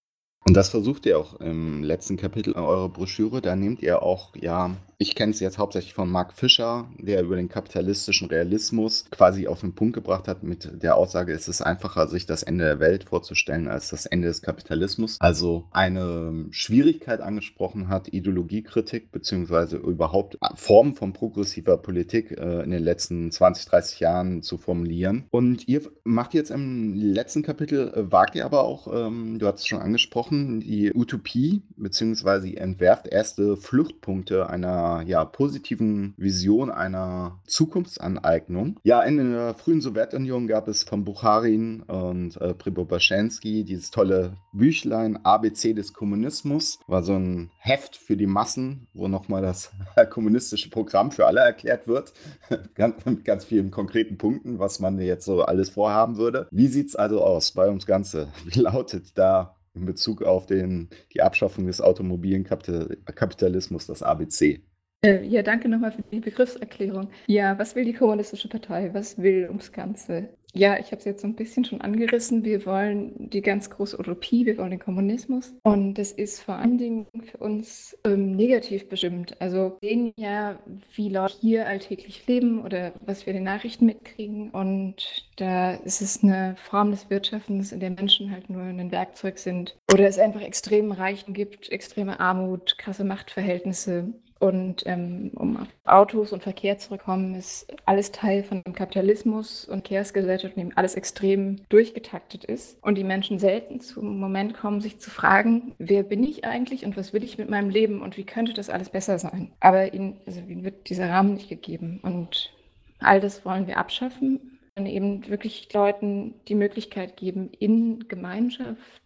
Und 0.46 0.56
das 0.56 0.70
versucht 0.70 1.06
ihr 1.06 1.18
auch 1.18 1.40
im 1.40 1.84
letzten 1.84 2.18
Kapitel 2.18 2.54
eurer 2.54 2.90
Broschüre. 2.90 3.42
Da 3.42 3.56
nehmt 3.56 3.82
ihr 3.82 4.04
auch, 4.04 4.36
ja, 4.36 4.72
ich 4.98 5.16
kenne 5.16 5.32
es 5.32 5.40
jetzt 5.40 5.58
hauptsächlich 5.58 5.94
von 5.94 6.10
Mark 6.10 6.34
Fischer, 6.34 6.88
der 6.98 7.22
über 7.22 7.36
den 7.36 7.50
kapitalistischen 7.50 8.30
Realismus 8.30 9.06
quasi 9.12 9.48
auf 9.48 9.62
den 9.62 9.74
Punkt 9.74 9.94
gebracht 9.94 10.28
hat 10.28 10.44
mit 10.44 10.82
der 10.82 10.96
Aussage, 10.98 11.34
es 11.34 11.48
ist 11.48 11.62
einfacher, 11.62 12.08
sich 12.08 12.26
das 12.26 12.44
Ende 12.44 12.66
der 12.66 12.80
Welt 12.80 13.06
vorzustellen 13.06 13.68
als 13.68 13.90
das 13.90 14.06
Ende 14.06 14.28
des 14.28 14.42
Kapitalismus. 14.42 15.18
Also 15.20 15.66
eine 15.72 16.46
Schwierigkeit 16.52 17.22
angesprochen 17.22 17.90
hat, 17.90 18.14
Ideologiekritik 18.14 19.12
beziehungsweise 19.12 19.78
überhaupt 19.78 20.38
Formen 20.56 20.94
von 20.94 21.14
progressiver 21.14 21.78
Politik 21.78 22.32
äh, 22.32 22.64
in 22.64 22.72
den 22.72 22.84
letzten 22.84 23.32
20, 23.32 23.66
30 23.66 24.00
Jahren 24.00 24.42
zu 24.42 24.58
formulieren. 24.58 25.26
Und 25.32 25.68
ihr 25.68 25.82
macht 26.04 26.34
jetzt 26.34 26.52
im 26.52 26.94
letzten 26.94 27.44
Kapitel, 27.44 27.94
äh, 27.94 28.12
wagt 28.12 28.36
ihr 28.36 28.46
aber 28.46 28.64
auch, 28.64 28.88
ähm, 28.94 29.40
du 29.40 29.48
hast 29.48 29.60
es 29.60 29.68
schon 29.68 29.82
angesprochen, 29.82 30.60
die 30.60 30.94
Utopie 30.94 31.64
beziehungsweise 31.76 32.56
entwerft 32.56 33.08
erste 33.08 33.58
Fluchtpunkte 33.58 34.50
einer 34.50 34.93
ja, 35.02 35.26
positiven 35.26 36.14
Vision 36.18 36.70
einer 36.70 37.40
Zukunftsaneignung. 37.48 38.80
Ja, 38.84 39.02
in 39.02 39.18
der 39.18 39.56
frühen 39.56 39.82
Sowjetunion 39.82 40.48
gab 40.48 40.68
es 40.68 40.84
von 40.84 41.04
Bucharin 41.04 41.82
und 41.84 42.40
äh, 42.40 42.54
Pribobaschensky 42.54 43.64
dieses 43.64 43.92
tolle 43.92 44.38
Büchlein 44.54 45.18
ABC 45.24 45.74
des 45.74 45.94
Kommunismus. 45.94 46.80
War 46.88 47.04
so 47.04 47.14
ein 47.14 47.50
Heft 47.58 47.96
für 47.96 48.16
die 48.16 48.28
Massen, 48.28 48.88
wo 48.94 49.08
nochmal 49.08 49.42
das 49.42 49.72
kommunistische 50.10 50.70
Programm 50.70 51.12
für 51.12 51.26
alle 51.26 51.42
erklärt 51.42 51.88
wird. 51.88 52.14
ganz, 52.76 53.06
mit 53.06 53.26
ganz 53.26 53.46
vielen 53.46 53.72
konkreten 53.72 54.18
Punkten, 54.18 54.60
was 54.60 54.80
man 54.80 55.00
jetzt 55.00 55.26
so 55.26 55.42
alles 55.44 55.70
vorhaben 55.70 56.18
würde. 56.18 56.48
Wie 56.52 56.68
sieht 56.68 56.90
es 56.90 56.96
also 56.96 57.24
aus 57.24 57.52
bei 57.52 57.70
uns 57.70 57.86
Ganze? 57.86 58.28
Wie 58.46 58.60
lautet 58.60 59.18
da 59.18 59.56
in 59.74 59.86
Bezug 59.86 60.22
auf 60.22 60.46
den, 60.46 60.90
die 61.14 61.22
Abschaffung 61.22 61.66
des 61.66 61.82
automobilen 61.82 62.44
Kapitalismus 62.44 63.88
das 63.88 64.04
ABC? 64.04 64.62
Äh, 65.06 65.26
ja, 65.26 65.44
danke 65.44 65.68
nochmal 65.68 65.92
für 65.92 66.04
die 66.12 66.22
Begriffserklärung. 66.22 67.10
Ja, 67.28 67.60
was 67.60 67.76
will 67.76 67.84
die 67.84 67.94
Kommunistische 67.94 68.48
Partei? 68.48 68.94
Was 68.94 69.22
will 69.22 69.46
ums 69.50 69.72
Ganze? 69.72 70.30
Ja, 70.56 70.78
ich 70.78 70.88
habe 70.88 70.98
es 70.98 71.06
jetzt 71.06 71.22
so 71.22 71.28
ein 71.28 71.36
bisschen 71.36 71.66
schon 71.66 71.82
angerissen. 71.82 72.46
Wir 72.46 72.64
wollen 72.68 73.30
die 73.32 73.42
ganz 73.42 73.72
große 73.72 74.00
Utopie, 74.00 74.46
wir 74.46 74.58
wollen 74.60 74.70
den 74.70 74.80
Kommunismus. 74.80 75.56
Und 75.64 75.96
das 75.96 76.12
ist 76.12 76.42
vor 76.42 76.56
allen 76.56 76.78
Dingen 76.78 77.08
für 77.24 77.38
uns 77.38 77.98
ähm, 78.06 78.36
negativ 78.36 78.88
bestimmt. 78.88 79.36
Also 79.42 79.76
wir 79.82 79.90
sehen 79.90 80.14
ja, 80.16 80.60
wie 80.96 81.10
Leute 81.10 81.34
hier 81.42 81.68
alltäglich 81.68 82.28
leben 82.28 82.64
oder 82.64 82.94
was 83.04 83.26
wir 83.26 83.34
in 83.34 83.38
den 83.38 83.46
Nachrichten 83.46 83.88
mitkriegen. 83.88 84.52
Und 84.52 85.26
da 85.38 85.74
ist 85.74 86.02
es 86.02 86.24
eine 86.24 86.56
Form 86.56 86.92
des 86.92 87.10
Wirtschaftens, 87.10 87.72
in 87.72 87.80
der 87.80 87.90
Menschen 87.90 88.30
halt 88.30 88.52
nur 88.52 88.62
ein 88.62 88.92
Werkzeug 88.92 89.40
sind. 89.40 89.76
Oder 89.92 90.08
es 90.08 90.20
einfach 90.20 90.42
extreme 90.42 91.00
Reichen 91.00 91.34
gibt, 91.34 91.72
extreme 91.72 92.20
Armut, 92.20 92.78
krasse 92.78 93.04
Machtverhältnisse. 93.04 94.14
Und 94.44 94.84
ähm, 94.88 95.32
um 95.36 95.56
auf 95.56 95.70
Autos 95.86 96.34
und 96.34 96.44
Verkehr 96.44 96.78
zurückzukommen, 96.78 97.34
ist 97.34 97.66
alles 97.86 98.12
Teil 98.12 98.44
von 98.44 98.62
dem 98.62 98.74
Kapitalismus 98.74 99.64
und 99.64 99.88
Verkehrsgesellschaft, 99.88 100.58
in 100.58 100.68
dem 100.68 100.78
alles 100.78 100.96
extrem 100.96 101.62
durchgetaktet 101.70 102.44
ist. 102.44 102.78
Und 102.84 102.98
die 102.98 103.06
Menschen 103.06 103.40
selten 103.40 103.80
zum 103.80 104.20
Moment 104.20 104.54
kommen, 104.54 104.82
sich 104.82 105.00
zu 105.00 105.10
fragen, 105.10 105.76
wer 105.78 106.04
bin 106.04 106.26
ich 106.26 106.44
eigentlich 106.44 106.86
und 106.86 106.98
was 106.98 107.14
will 107.14 107.24
ich 107.24 107.38
mit 107.38 107.50
meinem 107.50 107.70
Leben 107.70 108.02
und 108.02 108.18
wie 108.18 108.26
könnte 108.26 108.54
das 108.54 108.70
alles 108.70 108.90
besser 108.90 109.18
sein. 109.18 109.54
Aber 109.62 109.94
ihnen, 109.94 110.20
also 110.26 110.42
ihnen 110.42 110.66
wird 110.66 110.90
dieser 110.90 111.08
Rahmen 111.10 111.36
nicht 111.36 111.48
gegeben. 111.48 112.02
Und 112.04 112.52
all 113.00 113.22
das 113.22 113.46
wollen 113.46 113.68
wir 113.68 113.78
abschaffen 113.78 114.60
und 114.76 114.88
eben 114.88 115.26
wirklich 115.30 115.72
Leuten 115.72 116.34
die 116.50 116.56
Möglichkeit 116.56 117.16
geben, 117.16 117.50
in 117.60 118.10
Gemeinschaft 118.10 119.02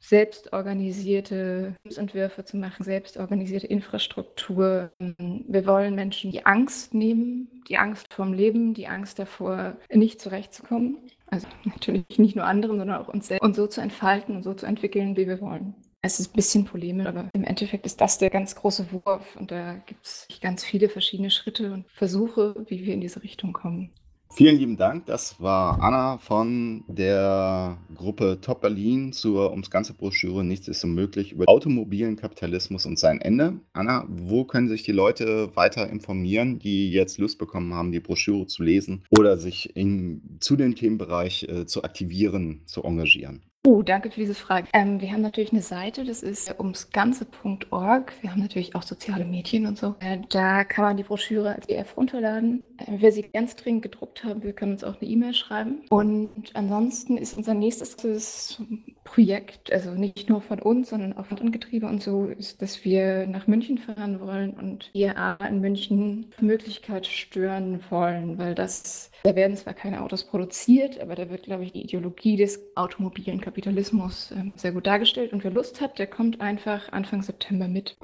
selbstorganisierte 0.00 1.74
Entwürfe 1.96 2.44
zu 2.44 2.56
machen, 2.56 2.84
selbstorganisierte 2.84 3.66
Infrastruktur. 3.66 4.92
Wir 4.98 5.66
wollen 5.66 5.94
Menschen 5.94 6.30
die 6.30 6.46
Angst 6.46 6.94
nehmen, 6.94 7.62
die 7.68 7.78
Angst 7.78 8.12
vorm 8.14 8.32
Leben, 8.32 8.74
die 8.74 8.86
Angst 8.86 9.18
davor, 9.18 9.76
nicht 9.92 10.20
zurechtzukommen. 10.20 10.98
Also 11.26 11.46
natürlich 11.64 12.18
nicht 12.18 12.36
nur 12.36 12.46
anderen, 12.46 12.78
sondern 12.78 13.02
auch 13.02 13.08
uns 13.08 13.28
selbst. 13.28 13.44
Und 13.44 13.54
so 13.54 13.66
zu 13.66 13.80
entfalten 13.80 14.36
und 14.36 14.42
so 14.44 14.54
zu 14.54 14.66
entwickeln, 14.66 15.16
wie 15.16 15.26
wir 15.26 15.40
wollen. 15.40 15.74
Es 16.00 16.20
ist 16.20 16.32
ein 16.32 16.36
bisschen 16.36 16.64
polemisch, 16.64 17.06
aber 17.06 17.28
im 17.32 17.42
Endeffekt 17.44 17.84
ist 17.84 18.00
das 18.00 18.18
der 18.18 18.30
ganz 18.30 18.54
große 18.54 18.92
Wurf. 18.92 19.36
Und 19.36 19.50
da 19.50 19.74
gibt 19.74 20.06
es 20.06 20.28
ganz 20.40 20.64
viele 20.64 20.88
verschiedene 20.88 21.30
Schritte 21.30 21.72
und 21.72 21.90
Versuche, 21.90 22.54
wie 22.68 22.86
wir 22.86 22.94
in 22.94 23.00
diese 23.00 23.22
Richtung 23.22 23.52
kommen. 23.52 23.92
Vielen 24.30 24.56
lieben 24.56 24.76
Dank. 24.76 25.06
Das 25.06 25.40
war 25.40 25.82
Anna 25.82 26.18
von 26.18 26.84
der 26.86 27.78
Gruppe 27.94 28.38
Top 28.40 28.60
Berlin 28.60 29.12
zur 29.12 29.50
ums 29.50 29.70
ganze 29.70 29.94
Broschüre 29.94 30.44
Nichts 30.44 30.68
ist 30.68 30.84
unmöglich 30.84 31.32
über 31.32 31.48
automobilen 31.48 32.16
Kapitalismus 32.16 32.86
und 32.86 32.98
sein 32.98 33.20
Ende. 33.20 33.60
Anna, 33.72 34.04
wo 34.08 34.44
können 34.44 34.68
sich 34.68 34.82
die 34.82 34.92
Leute 34.92 35.56
weiter 35.56 35.88
informieren, 35.88 36.58
die 36.58 36.90
jetzt 36.92 37.18
Lust 37.18 37.38
bekommen 37.38 37.74
haben, 37.74 37.90
die 37.90 38.00
Broschüre 38.00 38.46
zu 38.46 38.62
lesen 38.62 39.04
oder 39.10 39.38
sich 39.38 39.74
in, 39.74 40.38
zu 40.40 40.56
dem 40.56 40.74
Themenbereich 40.74 41.44
äh, 41.44 41.66
zu 41.66 41.82
aktivieren, 41.82 42.62
zu 42.66 42.84
engagieren? 42.84 43.42
Oh, 43.66 43.82
danke 43.82 44.10
für 44.10 44.20
diese 44.20 44.34
Frage. 44.34 44.68
Ähm, 44.72 45.00
wir 45.00 45.12
haben 45.12 45.20
natürlich 45.20 45.52
eine 45.52 45.62
Seite, 45.62 46.04
das 46.04 46.22
ist 46.22 46.58
umsganze.org. 46.58 48.12
Wir 48.22 48.30
haben 48.30 48.40
natürlich 48.40 48.74
auch 48.74 48.82
soziale 48.82 49.24
Medien 49.24 49.66
und 49.66 49.76
so. 49.76 49.96
Äh, 50.00 50.18
da 50.30 50.64
kann 50.64 50.84
man 50.84 50.96
die 50.96 51.02
Broschüre 51.02 51.54
als 51.54 51.66
PDF 51.66 51.96
runterladen. 51.96 52.62
Wer 52.86 53.12
sie 53.12 53.22
ganz 53.22 53.56
dringend 53.56 53.82
gedruckt 53.82 54.24
haben, 54.24 54.42
wir 54.42 54.52
können 54.52 54.72
uns 54.72 54.84
auch 54.84 55.00
eine 55.00 55.10
E-Mail 55.10 55.34
schreiben. 55.34 55.82
Und 55.90 56.30
ansonsten 56.54 57.16
ist 57.16 57.36
unser 57.36 57.54
nächstes 57.54 58.60
Projekt, 59.04 59.72
also 59.72 59.92
nicht 59.92 60.28
nur 60.28 60.42
von 60.42 60.60
uns, 60.60 60.90
sondern 60.90 61.16
auch 61.16 61.26
von 61.26 61.38
Angetriebe 61.38 61.86
und 61.86 62.02
so, 62.02 62.26
ist, 62.26 62.60
dass 62.60 62.84
wir 62.84 63.26
nach 63.26 63.46
München 63.46 63.78
fahren 63.78 64.20
wollen 64.20 64.52
und 64.52 64.90
IAA 64.92 65.34
in 65.46 65.60
München 65.60 66.26
Möglichkeit 66.40 67.06
stören 67.06 67.80
wollen, 67.90 68.38
weil 68.38 68.54
das, 68.54 69.10
da 69.24 69.34
werden 69.34 69.56
zwar 69.56 69.74
keine 69.74 70.02
Autos 70.02 70.24
produziert, 70.24 71.00
aber 71.00 71.14
da 71.14 71.30
wird, 71.30 71.44
glaube 71.44 71.64
ich, 71.64 71.72
die 71.72 71.82
Ideologie 71.82 72.36
des 72.36 72.60
automobilen 72.76 73.40
Kapitalismus 73.40 74.30
äh, 74.32 74.50
sehr 74.56 74.72
gut 74.72 74.86
dargestellt 74.86 75.32
und 75.32 75.42
wer 75.42 75.50
Lust 75.50 75.80
hat, 75.80 75.98
der 75.98 76.06
kommt 76.06 76.40
einfach 76.40 76.92
Anfang 76.92 77.22
September 77.22 77.66
mit. 77.66 77.96